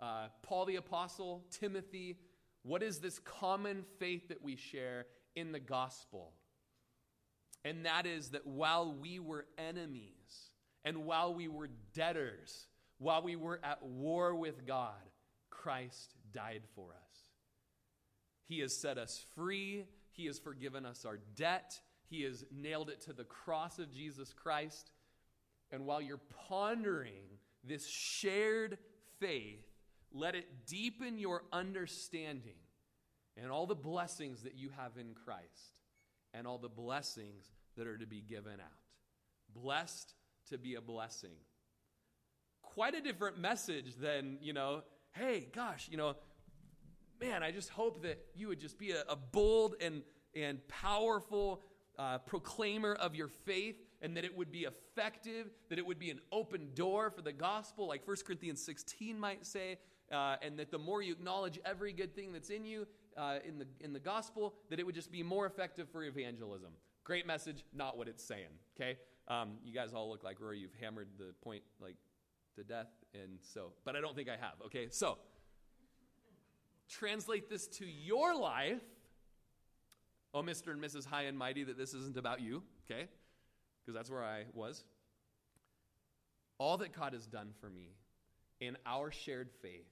uh, 0.00 0.28
Paul 0.42 0.66
the 0.66 0.76
Apostle, 0.76 1.44
Timothy, 1.50 2.16
what 2.62 2.82
is 2.82 2.98
this 2.98 3.18
common 3.18 3.84
faith 3.98 4.28
that 4.28 4.42
we 4.42 4.56
share 4.56 5.06
in 5.34 5.52
the 5.52 5.60
gospel? 5.60 6.32
And 7.64 7.84
that 7.86 8.06
is 8.06 8.30
that 8.30 8.46
while 8.46 8.92
we 8.92 9.18
were 9.18 9.46
enemies 9.58 10.50
and 10.84 11.04
while 11.04 11.34
we 11.34 11.48
were 11.48 11.68
debtors, 11.94 12.66
while 12.98 13.22
we 13.22 13.36
were 13.36 13.60
at 13.62 13.82
war 13.82 14.34
with 14.34 14.66
God, 14.66 14.92
Christ 15.50 16.14
died 16.32 16.62
for 16.74 16.90
us. 16.90 17.18
He 18.46 18.60
has 18.60 18.76
set 18.76 18.98
us 18.98 19.24
free. 19.34 19.84
He 20.12 20.26
has 20.26 20.38
forgiven 20.38 20.86
us 20.86 21.04
our 21.04 21.18
debt. 21.34 21.80
He 22.08 22.22
has 22.22 22.44
nailed 22.50 22.90
it 22.90 23.00
to 23.02 23.12
the 23.12 23.24
cross 23.24 23.78
of 23.78 23.92
Jesus 23.92 24.32
Christ. 24.32 24.90
And 25.70 25.86
while 25.86 26.00
you're 26.00 26.20
pondering 26.48 27.24
this 27.64 27.86
shared 27.86 28.78
faith, 29.18 29.64
let 30.12 30.34
it 30.34 30.66
deepen 30.66 31.18
your 31.18 31.42
understanding 31.52 32.58
and 33.36 33.50
all 33.50 33.66
the 33.66 33.74
blessings 33.74 34.42
that 34.42 34.56
you 34.56 34.70
have 34.76 34.92
in 34.98 35.14
Christ 35.24 35.80
and 36.32 36.46
all 36.46 36.58
the 36.58 36.68
blessings 36.68 37.50
that 37.76 37.86
are 37.86 37.98
to 37.98 38.06
be 38.06 38.20
given 38.20 38.60
out. 38.60 38.66
Blessed 39.54 40.14
to 40.50 40.58
be 40.58 40.74
a 40.74 40.80
blessing. 40.80 41.36
Quite 42.62 42.94
a 42.94 43.00
different 43.00 43.38
message 43.38 43.94
than, 43.96 44.38
you 44.40 44.52
know, 44.52 44.82
hey, 45.12 45.48
gosh, 45.54 45.88
you 45.90 45.96
know, 45.96 46.14
man, 47.20 47.42
I 47.42 47.50
just 47.50 47.70
hope 47.70 48.02
that 48.02 48.18
you 48.34 48.48
would 48.48 48.60
just 48.60 48.78
be 48.78 48.92
a, 48.92 49.02
a 49.08 49.16
bold 49.16 49.76
and, 49.80 50.02
and 50.34 50.66
powerful 50.68 51.62
uh, 51.98 52.18
proclaimer 52.18 52.94
of 52.94 53.14
your 53.14 53.28
faith 53.28 53.76
and 54.02 54.16
that 54.16 54.24
it 54.24 54.36
would 54.36 54.52
be 54.52 54.64
effective, 54.64 55.50
that 55.68 55.78
it 55.78 55.86
would 55.86 55.98
be 55.98 56.10
an 56.10 56.20
open 56.30 56.68
door 56.74 57.10
for 57.10 57.22
the 57.22 57.32
gospel, 57.32 57.88
like 57.88 58.06
1 58.06 58.16
Corinthians 58.26 58.62
16 58.62 59.18
might 59.18 59.46
say, 59.46 59.78
uh, 60.12 60.36
and 60.42 60.58
that 60.58 60.70
the 60.70 60.78
more 60.78 61.02
you 61.02 61.12
acknowledge 61.12 61.58
every 61.64 61.92
good 61.92 62.14
thing 62.14 62.32
that's 62.32 62.50
in 62.50 62.64
you 62.64 62.86
uh, 63.16 63.38
in, 63.46 63.58
the, 63.58 63.66
in 63.80 63.92
the 63.92 64.00
gospel, 64.00 64.54
that 64.70 64.78
it 64.78 64.86
would 64.86 64.94
just 64.94 65.10
be 65.10 65.22
more 65.22 65.46
effective 65.46 65.88
for 65.88 66.04
evangelism. 66.04 66.70
Great 67.04 67.26
message, 67.26 67.64
not 67.72 67.96
what 67.96 68.08
it's 68.08 68.22
saying, 68.22 68.48
okay? 68.76 68.98
Um, 69.28 69.58
you 69.64 69.72
guys 69.72 69.92
all 69.92 70.08
look 70.08 70.22
like 70.22 70.40
Rory. 70.40 70.58
You've 70.58 70.74
hammered 70.80 71.08
the 71.18 71.32
point 71.42 71.62
like 71.80 71.96
to 72.56 72.62
death, 72.62 72.88
and 73.14 73.38
so, 73.42 73.72
but 73.84 73.96
I 73.96 74.00
don't 74.00 74.14
think 74.14 74.28
I 74.28 74.36
have. 74.36 74.54
Okay, 74.66 74.88
so 74.90 75.18
translate 76.88 77.50
this 77.50 77.66
to 77.66 77.86
your 77.86 78.36
life. 78.38 78.82
Oh, 80.36 80.42
Mr. 80.42 80.70
and 80.70 80.82
Mrs. 80.82 81.06
High 81.06 81.22
and 81.22 81.38
Mighty, 81.38 81.64
that 81.64 81.78
this 81.78 81.94
isn't 81.94 82.18
about 82.18 82.42
you. 82.42 82.62
Okay, 82.84 83.08
because 83.80 83.94
that's 83.94 84.10
where 84.10 84.22
I 84.22 84.44
was. 84.52 84.84
All 86.58 86.76
that 86.76 86.92
God 86.92 87.14
has 87.14 87.26
done 87.26 87.52
for 87.58 87.70
me 87.70 87.94
in 88.60 88.76
our 88.84 89.10
shared 89.10 89.50
faith 89.62 89.88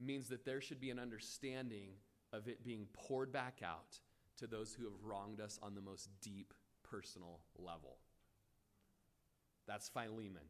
means 0.00 0.30
that 0.30 0.44
there 0.44 0.60
should 0.60 0.80
be 0.80 0.90
an 0.90 0.98
understanding 0.98 1.90
of 2.32 2.48
it 2.48 2.64
being 2.64 2.88
poured 2.92 3.30
back 3.30 3.60
out 3.64 4.00
to 4.38 4.48
those 4.48 4.74
who 4.74 4.82
have 4.82 5.04
wronged 5.04 5.40
us 5.40 5.60
on 5.62 5.76
the 5.76 5.80
most 5.80 6.08
deep 6.20 6.52
personal 6.82 7.38
level. 7.56 7.98
That's 9.68 9.88
Philemon. 9.88 10.42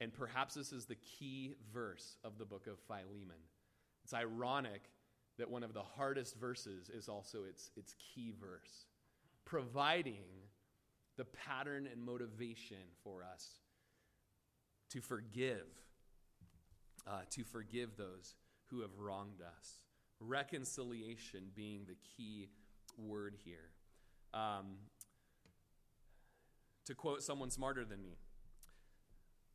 And 0.00 0.12
perhaps 0.12 0.54
this 0.54 0.72
is 0.72 0.86
the 0.86 0.96
key 0.96 1.54
verse 1.72 2.16
of 2.24 2.36
the 2.36 2.46
book 2.46 2.66
of 2.66 2.80
Philemon. 2.88 3.38
It's 4.02 4.12
ironic 4.12 4.90
that 5.38 5.50
one 5.50 5.62
of 5.62 5.74
the 5.74 5.82
hardest 5.82 6.36
verses 6.36 6.90
is 6.90 7.08
also 7.08 7.44
its, 7.44 7.70
its 7.76 7.94
key 7.98 8.32
verse, 8.38 8.86
providing 9.44 10.24
the 11.16 11.24
pattern 11.24 11.88
and 11.90 12.02
motivation 12.02 12.76
for 13.02 13.22
us 13.22 13.60
to 14.90 15.00
forgive, 15.00 15.66
uh, 17.06 17.20
to 17.30 17.44
forgive 17.44 17.96
those 17.96 18.34
who 18.66 18.80
have 18.80 18.98
wronged 18.98 19.40
us. 19.40 19.82
Reconciliation 20.20 21.50
being 21.54 21.86
the 21.86 21.96
key 22.16 22.48
word 22.96 23.34
here. 23.44 23.70
Um, 24.34 24.76
to 26.86 26.94
quote 26.94 27.22
someone 27.22 27.50
smarter 27.50 27.84
than 27.84 28.02
me, 28.02 28.16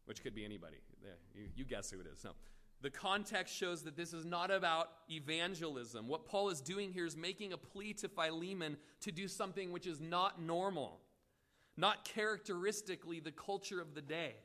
which 0.06 0.24
could 0.24 0.36
be 0.36 0.46
anybody. 0.46 0.78
You, 1.36 1.44
you 1.56 1.66
guess 1.66 1.92
who 1.92 2.00
it 2.00 2.08
is. 2.12 2.24
No. 2.24 2.32
The 2.82 2.90
context 2.92 3.56
shows 3.56 3.84
that 3.84 3.98
this 3.98 4.14
is 4.14 4.24
not 4.24 4.52
about 4.52 4.90
evangelism. 5.10 6.08
What 6.08 6.26
Paul 6.26 6.50
is 6.50 6.62
doing 6.62 6.94
here 6.94 7.06
is 7.06 7.18
making 7.18 7.54
a 7.54 7.58
plea 7.58 7.94
to 7.94 8.08
Philemon 8.08 8.78
to 9.02 9.12
do 9.12 9.28
something 9.28 9.72
which 9.72 9.88
is 9.88 10.00
not 10.00 10.40
normal, 10.40 11.00
not 11.76 12.06
characteristically 12.06 13.20
the 13.20 13.32
culture 13.32 13.82
of 13.82 13.96
the 13.96 14.02
day, 14.02 14.36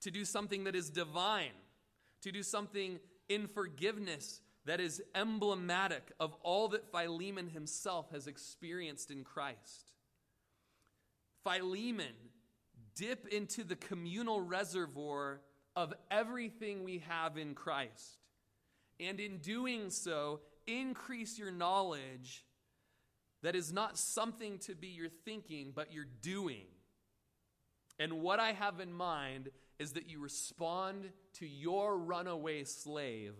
to 0.00 0.10
do 0.10 0.24
something 0.24 0.64
that 0.64 0.74
is 0.74 0.88
divine, 0.88 1.52
to 2.22 2.32
do 2.32 2.42
something 2.42 2.98
in 3.28 3.46
forgiveness 3.46 4.40
that 4.64 4.80
is 4.80 5.02
emblematic 5.14 6.12
of 6.18 6.34
all 6.42 6.68
that 6.68 6.90
Philemon 6.90 7.48
himself 7.48 8.10
has 8.12 8.26
experienced 8.26 9.10
in 9.10 9.22
Christ. 9.22 9.92
Philemon 11.44 12.14
dip 12.94 13.26
into 13.28 13.64
the 13.64 13.76
communal 13.76 14.40
reservoir 14.40 15.40
of 15.76 15.92
everything 16.10 16.84
we 16.84 17.02
have 17.08 17.36
in 17.38 17.54
Christ. 17.54 18.18
And 18.98 19.18
in 19.20 19.38
doing 19.38 19.90
so, 19.90 20.40
increase 20.66 21.38
your 21.38 21.50
knowledge 21.50 22.44
that 23.42 23.56
is 23.56 23.72
not 23.72 23.96
something 23.96 24.58
to 24.58 24.74
be 24.74 24.88
your 24.88 25.08
thinking, 25.08 25.72
but 25.74 25.92
your 25.92 26.04
doing. 26.22 26.66
And 27.98 28.20
what 28.20 28.40
I 28.40 28.52
have 28.52 28.80
in 28.80 28.92
mind 28.92 29.50
is 29.78 29.92
that 29.92 30.10
you 30.10 30.20
respond 30.20 31.10
to 31.34 31.46
your 31.46 31.96
runaway 31.96 32.64
slave, 32.64 33.34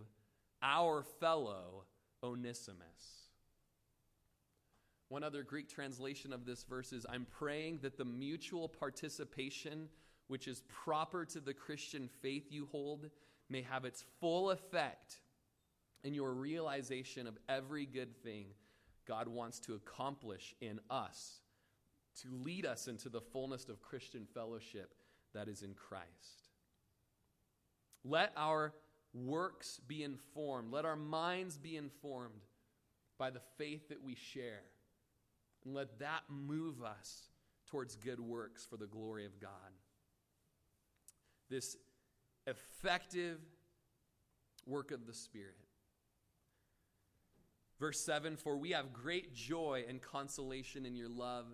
our 0.62 1.02
fellow 1.20 1.84
Onesimus. 2.22 3.20
One 5.08 5.24
other 5.24 5.42
Greek 5.42 5.68
translation 5.68 6.32
of 6.32 6.46
this 6.46 6.64
verse 6.64 6.92
is 6.92 7.04
I'm 7.08 7.26
praying 7.26 7.80
that 7.82 7.98
the 7.98 8.04
mutual 8.04 8.68
participation 8.68 9.88
which 10.30 10.46
is 10.46 10.62
proper 10.68 11.24
to 11.24 11.40
the 11.40 11.52
Christian 11.52 12.08
faith 12.22 12.44
you 12.50 12.68
hold 12.70 13.10
may 13.48 13.62
have 13.62 13.84
its 13.84 14.04
full 14.20 14.50
effect 14.50 15.16
in 16.04 16.14
your 16.14 16.32
realization 16.32 17.26
of 17.26 17.36
every 17.48 17.84
good 17.84 18.16
thing 18.22 18.46
God 19.08 19.26
wants 19.26 19.58
to 19.60 19.74
accomplish 19.74 20.54
in 20.60 20.78
us 20.88 21.40
to 22.22 22.28
lead 22.44 22.64
us 22.64 22.86
into 22.86 23.08
the 23.08 23.20
fullness 23.20 23.68
of 23.68 23.82
Christian 23.82 24.24
fellowship 24.32 24.94
that 25.34 25.48
is 25.48 25.62
in 25.62 25.74
Christ. 25.74 26.50
Let 28.04 28.32
our 28.36 28.72
works 29.12 29.80
be 29.88 30.04
informed, 30.04 30.72
let 30.72 30.84
our 30.84 30.96
minds 30.96 31.58
be 31.58 31.76
informed 31.76 32.46
by 33.18 33.30
the 33.30 33.42
faith 33.58 33.88
that 33.88 34.02
we 34.02 34.14
share. 34.14 34.62
And 35.64 35.74
let 35.74 35.98
that 35.98 36.22
move 36.28 36.84
us 36.84 37.30
towards 37.66 37.96
good 37.96 38.20
works 38.20 38.64
for 38.64 38.76
the 38.76 38.86
glory 38.86 39.26
of 39.26 39.40
God. 39.40 39.50
This 41.50 41.76
effective 42.46 43.38
work 44.66 44.92
of 44.92 45.06
the 45.06 45.14
Spirit. 45.14 45.56
Verse 47.78 48.00
7 48.00 48.36
For 48.36 48.56
we 48.56 48.70
have 48.70 48.92
great 48.92 49.34
joy 49.34 49.84
and 49.88 50.00
consolation 50.00 50.86
in 50.86 50.94
your 50.94 51.08
love, 51.08 51.46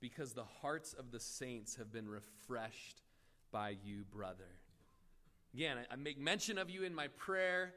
because 0.00 0.32
the 0.32 0.44
hearts 0.44 0.92
of 0.92 1.10
the 1.10 1.20
saints 1.20 1.76
have 1.76 1.92
been 1.92 2.08
refreshed 2.08 3.02
by 3.52 3.76
you, 3.84 4.04
brother. 4.10 4.48
Again, 5.54 5.78
I, 5.90 5.96
make 5.96 6.18
mention 6.18 6.58
of 6.58 6.70
you 6.70 6.84
in 6.84 6.94
my 6.94 7.08
prayer. 7.08 7.74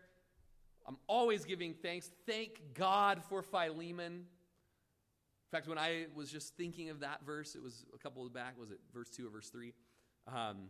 I'm 0.86 0.98
always 1.08 1.46
giving 1.46 1.74
thanks. 1.74 2.12
Thank 2.28 2.74
God 2.74 3.24
for 3.30 3.42
Philemon 3.42 4.14
In 4.14 5.52
fact, 5.52 5.68
when 5.68 5.78
I 5.78 6.06
was 6.14 6.32
just 6.32 6.56
thinking 6.56 6.90
of 6.90 7.00
that 7.00 7.26
verse, 7.26 7.56
it 7.56 7.64
was 7.64 7.86
a 7.94 7.98
couple 7.98 8.26
of 8.26 8.34
back, 8.34 8.60
was 8.60 8.72
it 8.72 8.80
verse 8.94 9.10
2 9.10 9.28
or 9.28 9.30
verse 9.30 9.50
3? 9.50 9.74
Um, 10.28 10.70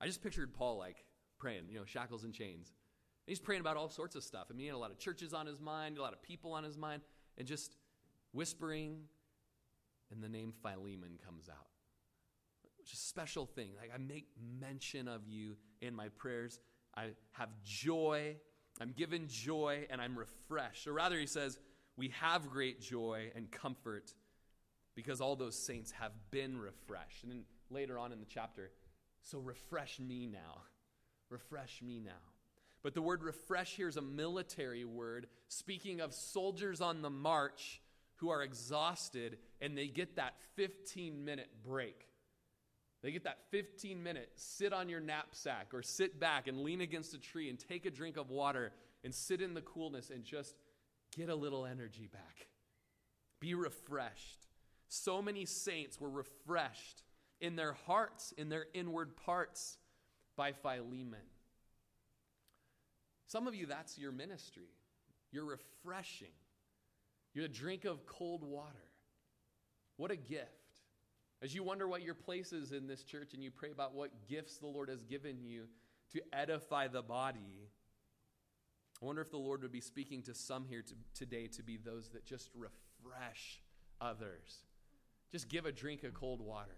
I 0.00 0.06
just 0.06 0.22
pictured 0.22 0.54
Paul 0.54 0.78
like 0.78 1.04
praying, 1.38 1.64
you 1.68 1.78
know, 1.78 1.84
shackles 1.84 2.24
and 2.24 2.32
chains. 2.32 2.68
And 3.26 3.32
he's 3.32 3.40
praying 3.40 3.60
about 3.60 3.76
all 3.76 3.88
sorts 3.88 4.16
of 4.16 4.22
stuff. 4.22 4.46
I 4.50 4.52
mean, 4.52 4.60
he 4.60 4.66
had 4.66 4.76
a 4.76 4.78
lot 4.78 4.90
of 4.90 4.98
churches 4.98 5.34
on 5.34 5.46
his 5.46 5.60
mind, 5.60 5.98
a 5.98 6.02
lot 6.02 6.12
of 6.12 6.22
people 6.22 6.52
on 6.52 6.64
his 6.64 6.76
mind, 6.76 7.02
and 7.36 7.46
just 7.46 7.76
whispering, 8.32 9.02
and 10.10 10.22
the 10.22 10.28
name 10.28 10.52
Philemon 10.62 11.18
comes 11.24 11.48
out. 11.48 11.68
Which 12.78 12.92
a 12.92 12.96
special 12.96 13.46
thing. 13.46 13.72
Like 13.78 13.90
I 13.94 13.98
make 13.98 14.26
mention 14.60 15.06
of 15.06 15.26
you 15.28 15.56
in 15.80 15.94
my 15.94 16.08
prayers. 16.08 16.60
I 16.96 17.08
have 17.32 17.50
joy. 17.62 18.36
I'm 18.80 18.92
given 18.96 19.28
joy 19.28 19.86
and 19.90 20.00
I'm 20.00 20.18
refreshed. 20.18 20.86
Or 20.86 20.92
rather, 20.94 21.18
he 21.18 21.26
says, 21.26 21.58
we 21.96 22.08
have 22.20 22.48
great 22.48 22.80
joy 22.80 23.30
and 23.34 23.50
comfort 23.50 24.14
because 24.94 25.20
all 25.20 25.36
those 25.36 25.54
saints 25.54 25.92
have 25.92 26.12
been 26.30 26.58
refreshed. 26.58 27.22
And 27.22 27.30
then 27.30 27.44
later 27.70 27.98
on 27.98 28.12
in 28.12 28.20
the 28.20 28.26
chapter, 28.26 28.70
so 29.22 29.38
refresh 29.38 29.98
me 30.00 30.26
now. 30.26 30.62
Refresh 31.28 31.82
me 31.82 32.00
now. 32.00 32.10
But 32.82 32.94
the 32.94 33.02
word 33.02 33.22
refresh 33.22 33.76
here 33.76 33.88
is 33.88 33.96
a 33.96 34.02
military 34.02 34.84
word, 34.84 35.26
speaking 35.48 36.00
of 36.00 36.14
soldiers 36.14 36.80
on 36.80 37.02
the 37.02 37.10
march 37.10 37.80
who 38.16 38.30
are 38.30 38.42
exhausted 38.42 39.38
and 39.60 39.76
they 39.76 39.86
get 39.86 40.16
that 40.16 40.34
15 40.56 41.24
minute 41.24 41.50
break. 41.64 42.06
They 43.02 43.12
get 43.12 43.24
that 43.24 43.38
15 43.50 44.02
minute 44.02 44.30
sit 44.36 44.72
on 44.72 44.88
your 44.88 45.00
knapsack 45.00 45.72
or 45.72 45.82
sit 45.82 46.20
back 46.20 46.46
and 46.46 46.60
lean 46.62 46.80
against 46.80 47.14
a 47.14 47.18
tree 47.18 47.48
and 47.48 47.58
take 47.58 47.86
a 47.86 47.90
drink 47.90 48.16
of 48.16 48.30
water 48.30 48.72
and 49.04 49.14
sit 49.14 49.40
in 49.40 49.54
the 49.54 49.62
coolness 49.62 50.10
and 50.10 50.24
just 50.24 50.54
get 51.16 51.28
a 51.28 51.34
little 51.34 51.64
energy 51.66 52.08
back. 52.12 52.46
Be 53.40 53.54
refreshed. 53.54 54.46
So 54.88 55.22
many 55.22 55.44
saints 55.46 56.00
were 56.00 56.10
refreshed 56.10 57.02
in 57.40 57.56
their 57.56 57.72
hearts, 57.86 58.32
in 58.36 58.48
their 58.48 58.66
inward 58.74 59.16
parts 59.16 59.78
by 60.36 60.52
Philemon. 60.52 61.20
Some 63.26 63.46
of 63.46 63.54
you, 63.54 63.66
that's 63.66 63.98
your 63.98 64.12
ministry. 64.12 64.68
You're 65.30 65.44
refreshing. 65.44 66.34
You're 67.32 67.44
a 67.44 67.48
drink 67.48 67.84
of 67.84 68.04
cold 68.06 68.42
water. 68.42 68.90
What 69.96 70.10
a 70.10 70.16
gift. 70.16 70.48
As 71.42 71.54
you 71.54 71.62
wonder 71.62 71.88
what 71.88 72.02
your 72.02 72.14
place 72.14 72.52
is 72.52 72.72
in 72.72 72.86
this 72.86 73.02
church 73.02 73.34
and 73.34 73.42
you 73.42 73.50
pray 73.50 73.70
about 73.70 73.94
what 73.94 74.10
gifts 74.28 74.58
the 74.58 74.66
Lord 74.66 74.88
has 74.88 75.04
given 75.04 75.42
you 75.42 75.66
to 76.12 76.20
edify 76.32 76.88
the 76.88 77.02
body, 77.02 77.68
I 79.02 79.06
wonder 79.06 79.22
if 79.22 79.30
the 79.30 79.38
Lord 79.38 79.62
would 79.62 79.72
be 79.72 79.80
speaking 79.80 80.22
to 80.22 80.34
some 80.34 80.66
here 80.66 80.82
to, 80.82 80.94
today 81.14 81.46
to 81.48 81.62
be 81.62 81.78
those 81.78 82.10
that 82.10 82.26
just 82.26 82.50
refresh 82.54 83.62
others. 84.00 84.64
Just 85.30 85.48
give 85.48 85.64
a 85.64 85.72
drink 85.72 86.04
of 86.04 86.12
cold 86.12 86.40
water. 86.40 86.76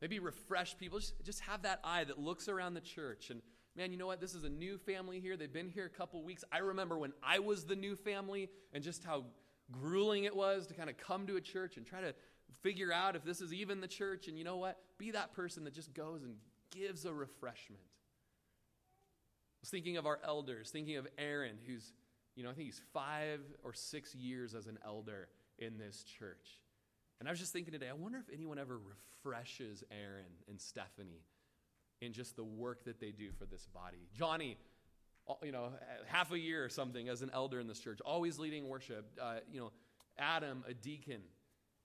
Maybe 0.00 0.18
refresh 0.18 0.76
people. 0.76 0.98
Just, 0.98 1.14
just 1.24 1.40
have 1.40 1.62
that 1.62 1.80
eye 1.84 2.04
that 2.04 2.18
looks 2.18 2.48
around 2.48 2.74
the 2.74 2.80
church. 2.80 3.30
And 3.30 3.40
man, 3.76 3.92
you 3.92 3.98
know 3.98 4.06
what? 4.06 4.20
This 4.20 4.34
is 4.34 4.44
a 4.44 4.48
new 4.48 4.78
family 4.78 5.20
here. 5.20 5.36
They've 5.36 5.52
been 5.52 5.68
here 5.68 5.86
a 5.86 5.90
couple 5.90 6.22
weeks. 6.22 6.44
I 6.52 6.58
remember 6.58 6.98
when 6.98 7.12
I 7.22 7.38
was 7.38 7.64
the 7.64 7.76
new 7.76 7.96
family 7.96 8.50
and 8.72 8.82
just 8.82 9.04
how 9.04 9.24
grueling 9.72 10.24
it 10.24 10.36
was 10.36 10.66
to 10.68 10.74
kind 10.74 10.90
of 10.90 10.96
come 10.96 11.26
to 11.26 11.36
a 11.36 11.40
church 11.40 11.76
and 11.76 11.86
try 11.86 12.00
to 12.00 12.14
figure 12.62 12.92
out 12.92 13.16
if 13.16 13.24
this 13.24 13.40
is 13.40 13.52
even 13.52 13.80
the 13.80 13.88
church. 13.88 14.28
And 14.28 14.38
you 14.38 14.44
know 14.44 14.56
what? 14.56 14.78
Be 14.98 15.10
that 15.12 15.32
person 15.34 15.64
that 15.64 15.74
just 15.74 15.94
goes 15.94 16.22
and 16.22 16.36
gives 16.70 17.04
a 17.04 17.12
refreshment 17.12 17.82
I 17.82 19.62
was 19.62 19.70
thinking 19.70 19.96
of 19.96 20.06
our 20.06 20.20
elders, 20.24 20.70
thinking 20.70 20.96
of 20.96 21.08
Aaron, 21.18 21.56
who's, 21.66 21.92
you 22.36 22.44
know, 22.44 22.50
I 22.50 22.52
think 22.52 22.66
he's 22.66 22.80
five 22.92 23.40
or 23.64 23.72
six 23.72 24.14
years 24.14 24.54
as 24.54 24.66
an 24.66 24.78
elder 24.84 25.28
in 25.58 25.78
this 25.78 26.04
church. 26.04 26.60
And 27.18 27.28
I 27.28 27.32
was 27.32 27.40
just 27.40 27.52
thinking 27.52 27.72
today, 27.72 27.88
I 27.88 27.94
wonder 27.94 28.18
if 28.18 28.32
anyone 28.32 28.58
ever 28.58 28.78
refreshes 28.78 29.82
Aaron 29.90 30.32
and 30.48 30.60
Stephanie 30.60 31.24
in 32.00 32.12
just 32.12 32.36
the 32.36 32.44
work 32.44 32.84
that 32.84 33.00
they 33.00 33.10
do 33.10 33.30
for 33.38 33.46
this 33.46 33.66
body. 33.66 34.06
Johnny, 34.14 34.58
you 35.42 35.52
know, 35.52 35.70
half 36.06 36.30
a 36.32 36.38
year 36.38 36.64
or 36.64 36.68
something 36.68 37.08
as 37.08 37.22
an 37.22 37.30
elder 37.32 37.58
in 37.58 37.66
this 37.66 37.80
church, 37.80 38.00
always 38.04 38.38
leading 38.38 38.68
worship. 38.68 39.06
Uh, 39.20 39.36
you 39.50 39.60
know, 39.60 39.72
Adam, 40.18 40.62
a 40.68 40.74
deacon, 40.74 41.22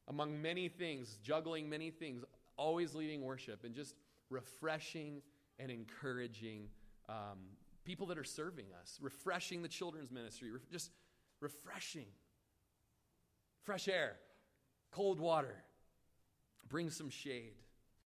among 0.08 0.42
many 0.42 0.68
things, 0.68 1.18
juggling 1.24 1.70
many 1.70 1.92
things, 1.92 2.24
always 2.58 2.94
leading 2.94 3.22
worship 3.22 3.64
and 3.64 3.74
just 3.74 3.96
refreshing 4.30 5.22
and 5.60 5.72
encouraging 5.72 6.68
um, 7.10 7.40
people 7.86 8.08
that 8.08 8.18
are 8.18 8.24
serving 8.24 8.66
us, 8.82 8.98
refreshing 9.02 9.62
the 9.62 9.68
children's 9.68 10.12
ministry, 10.12 10.52
re- 10.52 10.60
just 10.72 10.92
refreshing. 11.40 12.08
Fresh 13.64 13.88
air, 13.88 14.16
cold 14.92 15.20
water, 15.20 15.56
bring 16.70 16.90
some 16.90 17.10
shade. 17.10 17.54